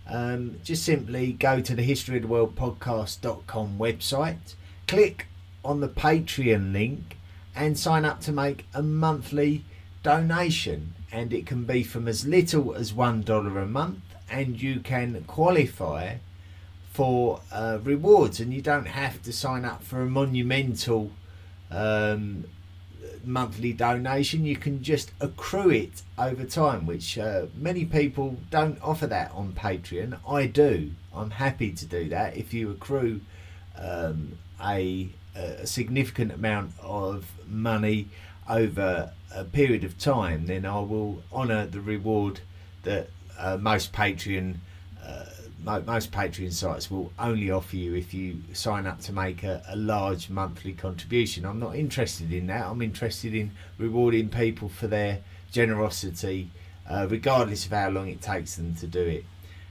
Um, 0.06 0.60
just 0.62 0.84
simply 0.84 1.32
go 1.32 1.60
to 1.60 1.74
the 1.74 1.82
History 1.82 2.16
of 2.16 2.22
the 2.22 2.28
World 2.28 2.54
podcast.com 2.54 3.78
website, 3.78 4.54
click 4.86 5.26
on 5.64 5.80
the 5.80 5.88
Patreon 5.88 6.72
link, 6.72 7.16
and 7.54 7.78
sign 7.78 8.04
up 8.04 8.20
to 8.22 8.32
make 8.32 8.64
a 8.74 8.82
monthly 8.82 9.64
donation. 10.02 10.94
And 11.10 11.32
it 11.32 11.46
can 11.46 11.64
be 11.64 11.82
from 11.82 12.08
as 12.08 12.26
little 12.26 12.74
as 12.74 12.92
$1 12.92 13.62
a 13.62 13.66
month 13.66 14.11
and 14.32 14.60
you 14.60 14.80
can 14.80 15.22
qualify 15.24 16.16
for 16.90 17.40
uh, 17.52 17.78
rewards 17.82 18.40
and 18.40 18.52
you 18.52 18.60
don't 18.60 18.86
have 18.86 19.22
to 19.22 19.32
sign 19.32 19.64
up 19.64 19.82
for 19.82 20.02
a 20.02 20.06
monumental 20.06 21.12
um, 21.70 22.44
monthly 23.24 23.72
donation. 23.72 24.44
You 24.44 24.56
can 24.56 24.82
just 24.82 25.12
accrue 25.20 25.70
it 25.70 26.02
over 26.18 26.44
time 26.44 26.86
which 26.86 27.18
uh, 27.18 27.46
many 27.54 27.84
people 27.84 28.38
don't 28.50 28.82
offer 28.82 29.06
that 29.06 29.30
on 29.32 29.52
patreon. 29.52 30.18
I 30.28 30.46
do. 30.46 30.90
I'm 31.14 31.30
happy 31.30 31.70
to 31.72 31.86
do 31.86 32.08
that. 32.08 32.36
If 32.36 32.52
you 32.52 32.70
accrue 32.70 33.20
um, 33.78 34.38
a, 34.62 35.10
a 35.36 35.66
significant 35.66 36.32
amount 36.32 36.72
of 36.80 37.26
money 37.46 38.08
over 38.48 39.12
a 39.34 39.44
period 39.44 39.84
of 39.84 39.98
time 39.98 40.46
then 40.46 40.66
i 40.66 40.78
will 40.78 41.22
honor 41.32 41.66
the 41.66 41.80
reward 41.80 42.40
that 42.82 43.08
uh, 43.38 43.56
most 43.60 43.92
Patreon 43.92 44.56
uh, 45.04 45.24
most 45.64 46.10
Patreon 46.10 46.52
sites 46.52 46.90
will 46.90 47.12
only 47.18 47.50
offer 47.50 47.76
you 47.76 47.94
if 47.94 48.12
you 48.12 48.38
sign 48.52 48.86
up 48.86 49.00
to 49.00 49.12
make 49.12 49.44
a, 49.44 49.62
a, 49.68 49.76
large 49.76 50.28
monthly 50.28 50.72
contribution. 50.72 51.44
I'm 51.44 51.60
not 51.60 51.76
interested 51.76 52.32
in 52.32 52.48
that. 52.48 52.66
I'm 52.66 52.82
interested 52.82 53.32
in 53.34 53.52
rewarding 53.78 54.28
people 54.28 54.68
for 54.68 54.88
their 54.88 55.20
generosity, 55.52 56.50
uh, 56.88 57.06
regardless 57.08 57.64
of 57.64 57.72
how 57.72 57.90
long 57.90 58.08
it 58.08 58.20
takes 58.20 58.56
them 58.56 58.74
to 58.76 58.86
do 58.88 59.00
it. 59.00 59.24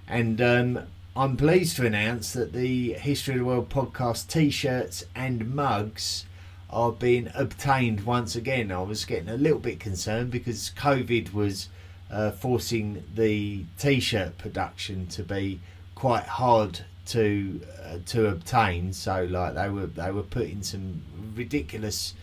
And 0.08 0.42
um, 0.42 0.80
I'm 1.16 1.36
pleased 1.36 1.76
to 1.78 1.86
announce 1.86 2.32
that 2.34 2.54
the 2.54 2.94
History 2.94 3.34
of 3.34 3.40
the 3.40 3.46
World 3.46 3.70
podcast 3.70 4.28
t 4.30 4.50
shirts 4.50 5.04
and 5.14 5.54
mugs 5.54 6.26
are 6.70 6.94
being 6.94 7.30
obtained 7.36 8.06
once 8.06 8.36
again. 8.36 8.72
I 8.72 8.82
was 8.82 9.04
getting 9.04 9.28
a 9.28 9.36
little 9.36 9.60
bit 9.60 9.80
concerned 9.82 10.32
because 10.32 10.72
COVID 10.78 11.34
was 11.34 11.68
uh, 12.12 12.32
forcing 12.32 13.04
the 13.16 13.64
t-shirt 13.80 14.38
production 14.38 15.08
to 15.08 15.24
be 15.24 15.60
quite 15.96 16.24
hard 16.24 16.82
to 17.06 17.62
uh, 17.84 17.98
to 18.06 18.28
obtain. 18.28 18.94
So 18.94 19.28
like 19.30 19.56
they 19.56 19.70
were 19.70 19.88
they 19.88 20.12
were 20.12 20.24
putting 20.24 20.62
some 20.62 21.02
ridiculous 21.36 22.14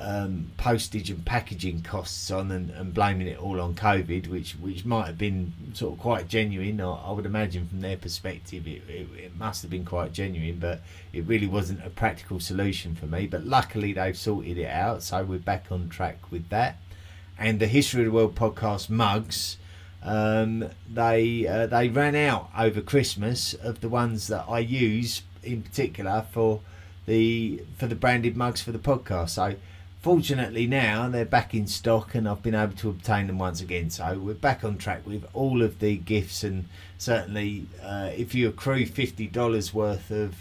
um, 0.00 0.52
postage 0.56 1.10
and 1.10 1.24
packaging 1.24 1.82
costs 1.82 2.30
on 2.30 2.52
and, 2.52 2.70
and, 2.70 2.94
blaming 2.94 3.26
it 3.26 3.36
all 3.36 3.60
on 3.60 3.74
COVID, 3.74 4.28
which 4.28 4.52
which 4.52 4.84
might 4.84 5.06
have 5.06 5.18
been 5.18 5.52
sort 5.74 5.94
of 5.94 5.98
quite 5.98 6.28
genuine. 6.28 6.80
I, 6.80 6.88
I 6.88 7.10
would 7.10 7.26
imagine 7.26 7.66
from 7.66 7.80
their 7.80 7.96
perspective, 7.96 8.68
it, 8.68 8.82
it, 8.88 9.08
it, 9.16 9.36
must 9.36 9.62
have 9.62 9.72
been 9.72 9.84
quite 9.84 10.12
genuine, 10.12 10.60
but 10.60 10.82
it 11.12 11.26
really 11.26 11.48
wasn't 11.48 11.84
a 11.84 11.90
practical 11.90 12.38
solution 12.38 12.94
for 12.94 13.06
me. 13.06 13.26
But 13.26 13.44
luckily, 13.44 13.92
they've 13.92 14.16
sorted 14.16 14.58
it 14.58 14.70
out, 14.70 15.02
so 15.02 15.24
we're 15.24 15.40
back 15.40 15.66
on 15.72 15.88
track 15.88 16.30
with 16.30 16.48
that 16.50 16.78
and 17.38 17.60
the 17.60 17.66
History 17.66 18.00
of 18.00 18.06
the 18.06 18.12
World 18.12 18.34
podcast 18.34 18.90
mugs 18.90 19.56
Um, 20.02 20.70
they 20.88 21.46
uh, 21.46 21.66
they 21.66 21.88
ran 21.88 22.14
out 22.14 22.50
over 22.56 22.80
Christmas 22.80 23.54
of 23.54 23.80
the 23.80 23.88
ones 23.88 24.28
that 24.28 24.44
I 24.48 24.60
use 24.60 25.22
in 25.42 25.62
particular 25.62 26.24
for 26.30 26.60
the 27.06 27.62
for 27.76 27.86
the 27.88 27.94
branded 27.96 28.36
mugs 28.36 28.60
for 28.62 28.72
the 28.72 28.78
podcast. 28.78 29.30
So 29.30 29.56
fortunately 30.00 30.66
now 30.66 31.08
they're 31.08 31.24
back 31.24 31.52
in 31.54 31.66
stock 31.66 32.14
and 32.14 32.28
I've 32.28 32.42
been 32.42 32.54
able 32.54 32.76
to 32.76 32.90
obtain 32.90 33.26
them 33.26 33.38
once 33.38 33.60
again. 33.60 33.90
So 33.90 34.18
we're 34.18 34.34
back 34.34 34.62
on 34.62 34.78
track 34.78 35.04
with 35.04 35.26
all 35.34 35.62
of 35.62 35.80
the 35.80 35.96
gifts 35.96 36.44
and 36.44 36.66
certainly 36.96 37.66
uh, 37.82 38.10
if 38.16 38.34
you 38.34 38.48
accrue 38.48 38.86
fifty 38.86 39.26
dollars 39.26 39.74
worth 39.74 40.10
of 40.10 40.36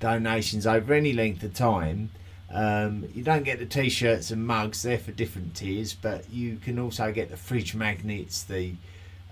donations 0.00 0.66
over 0.66 0.92
any 0.92 1.12
length 1.12 1.42
of 1.44 1.54
time. 1.54 2.10
Um, 2.50 3.06
you 3.14 3.22
don't 3.22 3.42
get 3.42 3.58
the 3.58 3.66
t-shirts 3.66 4.30
and 4.30 4.46
mugs; 4.46 4.82
they're 4.82 4.98
for 4.98 5.12
different 5.12 5.54
tiers. 5.54 5.94
But 5.94 6.30
you 6.30 6.56
can 6.56 6.78
also 6.78 7.12
get 7.12 7.30
the 7.30 7.36
fridge 7.36 7.74
magnets, 7.74 8.42
the 8.42 8.74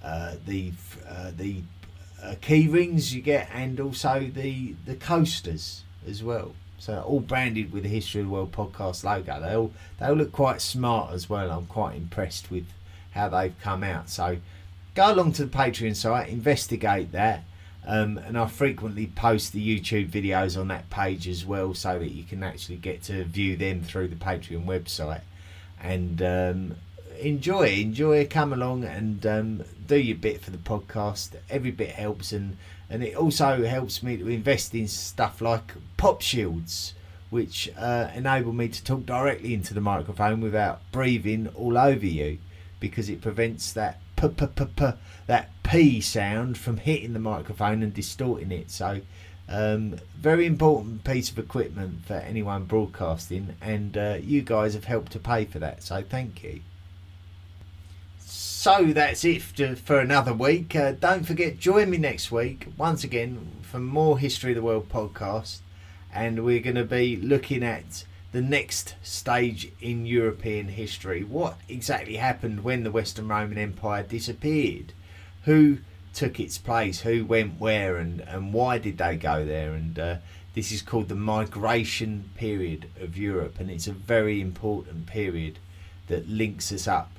uh, 0.02 0.34
the 0.46 0.72
uh, 1.08 1.32
the 1.36 1.62
uh, 2.22 2.34
key 2.40 2.68
rings 2.68 3.14
you 3.14 3.22
get, 3.22 3.48
and 3.52 3.80
also 3.80 4.20
the 4.20 4.74
the 4.84 4.94
coasters 4.96 5.82
as 6.06 6.22
well. 6.22 6.54
So 6.78 7.00
all 7.00 7.20
branded 7.20 7.72
with 7.72 7.84
the 7.84 7.88
History 7.88 8.20
of 8.20 8.26
the 8.26 8.32
World 8.32 8.52
podcast 8.52 9.02
logo. 9.02 9.40
They 9.40 9.54
all 9.54 9.72
they 9.98 10.06
all 10.06 10.14
look 10.14 10.32
quite 10.32 10.60
smart 10.60 11.12
as 11.12 11.28
well. 11.28 11.50
I'm 11.50 11.66
quite 11.66 11.96
impressed 11.96 12.50
with 12.50 12.66
how 13.12 13.28
they've 13.30 13.58
come 13.60 13.82
out. 13.82 14.10
So 14.10 14.38
go 14.94 15.12
along 15.12 15.32
to 15.32 15.46
the 15.46 15.56
Patreon 15.56 15.96
site, 15.96 16.28
investigate 16.28 17.12
that. 17.12 17.44
Um, 17.86 18.18
and 18.18 18.36
I 18.36 18.46
frequently 18.48 19.06
post 19.06 19.52
the 19.52 19.64
YouTube 19.64 20.10
videos 20.10 20.58
on 20.60 20.68
that 20.68 20.90
page 20.90 21.28
as 21.28 21.46
well, 21.46 21.72
so 21.72 21.98
that 21.98 22.10
you 22.10 22.24
can 22.24 22.42
actually 22.42 22.76
get 22.76 23.02
to 23.04 23.24
view 23.24 23.56
them 23.56 23.82
through 23.82 24.08
the 24.08 24.16
Patreon 24.16 24.64
website. 24.64 25.20
And 25.80 26.20
um, 26.20 26.76
enjoy, 27.20 27.68
enjoy, 27.68 28.26
come 28.26 28.52
along 28.52 28.84
and 28.84 29.24
um, 29.24 29.64
do 29.86 29.96
your 29.96 30.16
bit 30.16 30.40
for 30.40 30.50
the 30.50 30.58
podcast. 30.58 31.36
Every 31.48 31.70
bit 31.70 31.90
helps, 31.90 32.32
and 32.32 32.56
and 32.90 33.04
it 33.04 33.16
also 33.16 33.64
helps 33.64 34.02
me 34.02 34.16
to 34.16 34.28
invest 34.28 34.74
in 34.74 34.88
stuff 34.88 35.40
like 35.40 35.74
pop 35.96 36.22
shields, 36.22 36.94
which 37.30 37.70
uh, 37.78 38.10
enable 38.14 38.52
me 38.52 38.68
to 38.68 38.82
talk 38.82 39.06
directly 39.06 39.54
into 39.54 39.74
the 39.74 39.80
microphone 39.80 40.40
without 40.40 40.80
breathing 40.90 41.48
all 41.54 41.78
over 41.78 42.06
you, 42.06 42.38
because 42.80 43.08
it 43.08 43.20
prevents 43.20 43.72
that 43.72 44.00
p 44.16 44.28
p 44.28 44.46
p 44.46 44.64
p 44.76 44.86
that 45.26 45.50
p 45.62 46.00
sound 46.00 46.58
from 46.58 46.78
hitting 46.78 47.12
the 47.12 47.18
microphone 47.18 47.82
and 47.82 47.94
distorting 47.94 48.50
it. 48.52 48.70
So. 48.70 49.00
Um, 49.48 50.00
very 50.18 50.44
important 50.44 51.04
piece 51.04 51.30
of 51.30 51.38
equipment 51.38 52.04
for 52.04 52.14
anyone 52.14 52.64
broadcasting, 52.64 53.54
and 53.60 53.96
uh, 53.96 54.18
you 54.20 54.42
guys 54.42 54.74
have 54.74 54.86
helped 54.86 55.12
to 55.12 55.20
pay 55.20 55.44
for 55.44 55.60
that, 55.60 55.84
so 55.84 56.02
thank 56.02 56.42
you. 56.42 56.62
So 58.18 58.86
that's 58.86 59.24
it 59.24 59.42
for 59.42 60.00
another 60.00 60.34
week. 60.34 60.74
Uh, 60.74 60.90
don't 60.98 61.24
forget, 61.24 61.60
join 61.60 61.90
me 61.90 61.96
next 61.96 62.32
week 62.32 62.66
once 62.76 63.04
again 63.04 63.52
for 63.62 63.78
more 63.78 64.18
History 64.18 64.50
of 64.50 64.56
the 64.56 64.62
World 64.62 64.88
podcast, 64.88 65.60
and 66.12 66.44
we're 66.44 66.58
going 66.58 66.74
to 66.74 66.84
be 66.84 67.14
looking 67.14 67.62
at 67.62 68.04
the 68.32 68.42
next 68.42 68.94
stage 69.02 69.72
in 69.80 70.06
European 70.06 70.68
history. 70.68 71.22
What 71.22 71.56
exactly 71.68 72.16
happened 72.16 72.64
when 72.64 72.84
the 72.84 72.90
Western 72.90 73.28
Roman 73.28 73.58
Empire 73.58 74.02
disappeared? 74.02 74.92
Who 75.44 75.78
took 76.12 76.40
its 76.40 76.58
place? 76.58 77.00
Who 77.00 77.24
went 77.24 77.60
where? 77.60 77.96
And, 77.96 78.20
and 78.20 78.52
why 78.52 78.78
did 78.78 78.98
they 78.98 79.16
go 79.16 79.44
there? 79.44 79.72
And 79.72 79.98
uh, 79.98 80.16
this 80.54 80.72
is 80.72 80.82
called 80.82 81.08
the 81.08 81.14
migration 81.14 82.30
period 82.34 82.88
of 83.00 83.16
Europe, 83.16 83.60
and 83.60 83.70
it's 83.70 83.86
a 83.86 83.92
very 83.92 84.40
important 84.40 85.06
period 85.06 85.58
that 86.08 86.28
links 86.28 86.72
us 86.72 86.88
up 86.88 87.10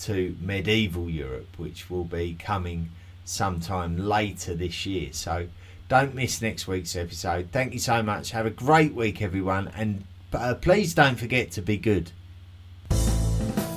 to 0.00 0.36
medieval 0.40 1.08
Europe, 1.08 1.48
which 1.56 1.88
will 1.88 2.04
be 2.04 2.34
coming 2.38 2.90
sometime 3.24 3.96
later 3.96 4.54
this 4.54 4.84
year. 4.84 5.08
So 5.12 5.48
don't 5.88 6.14
miss 6.14 6.42
next 6.42 6.68
week's 6.68 6.94
episode. 6.94 7.48
Thank 7.50 7.72
you 7.72 7.78
so 7.78 8.02
much. 8.02 8.32
Have 8.32 8.46
a 8.46 8.50
great 8.50 8.94
week, 8.94 9.22
everyone, 9.22 9.70
and 9.76 10.04
uh, 10.40 10.54
please 10.54 10.94
don't 10.94 11.16
forget 11.16 11.50
to 11.52 11.62
be 11.62 11.76
good. 11.76 12.10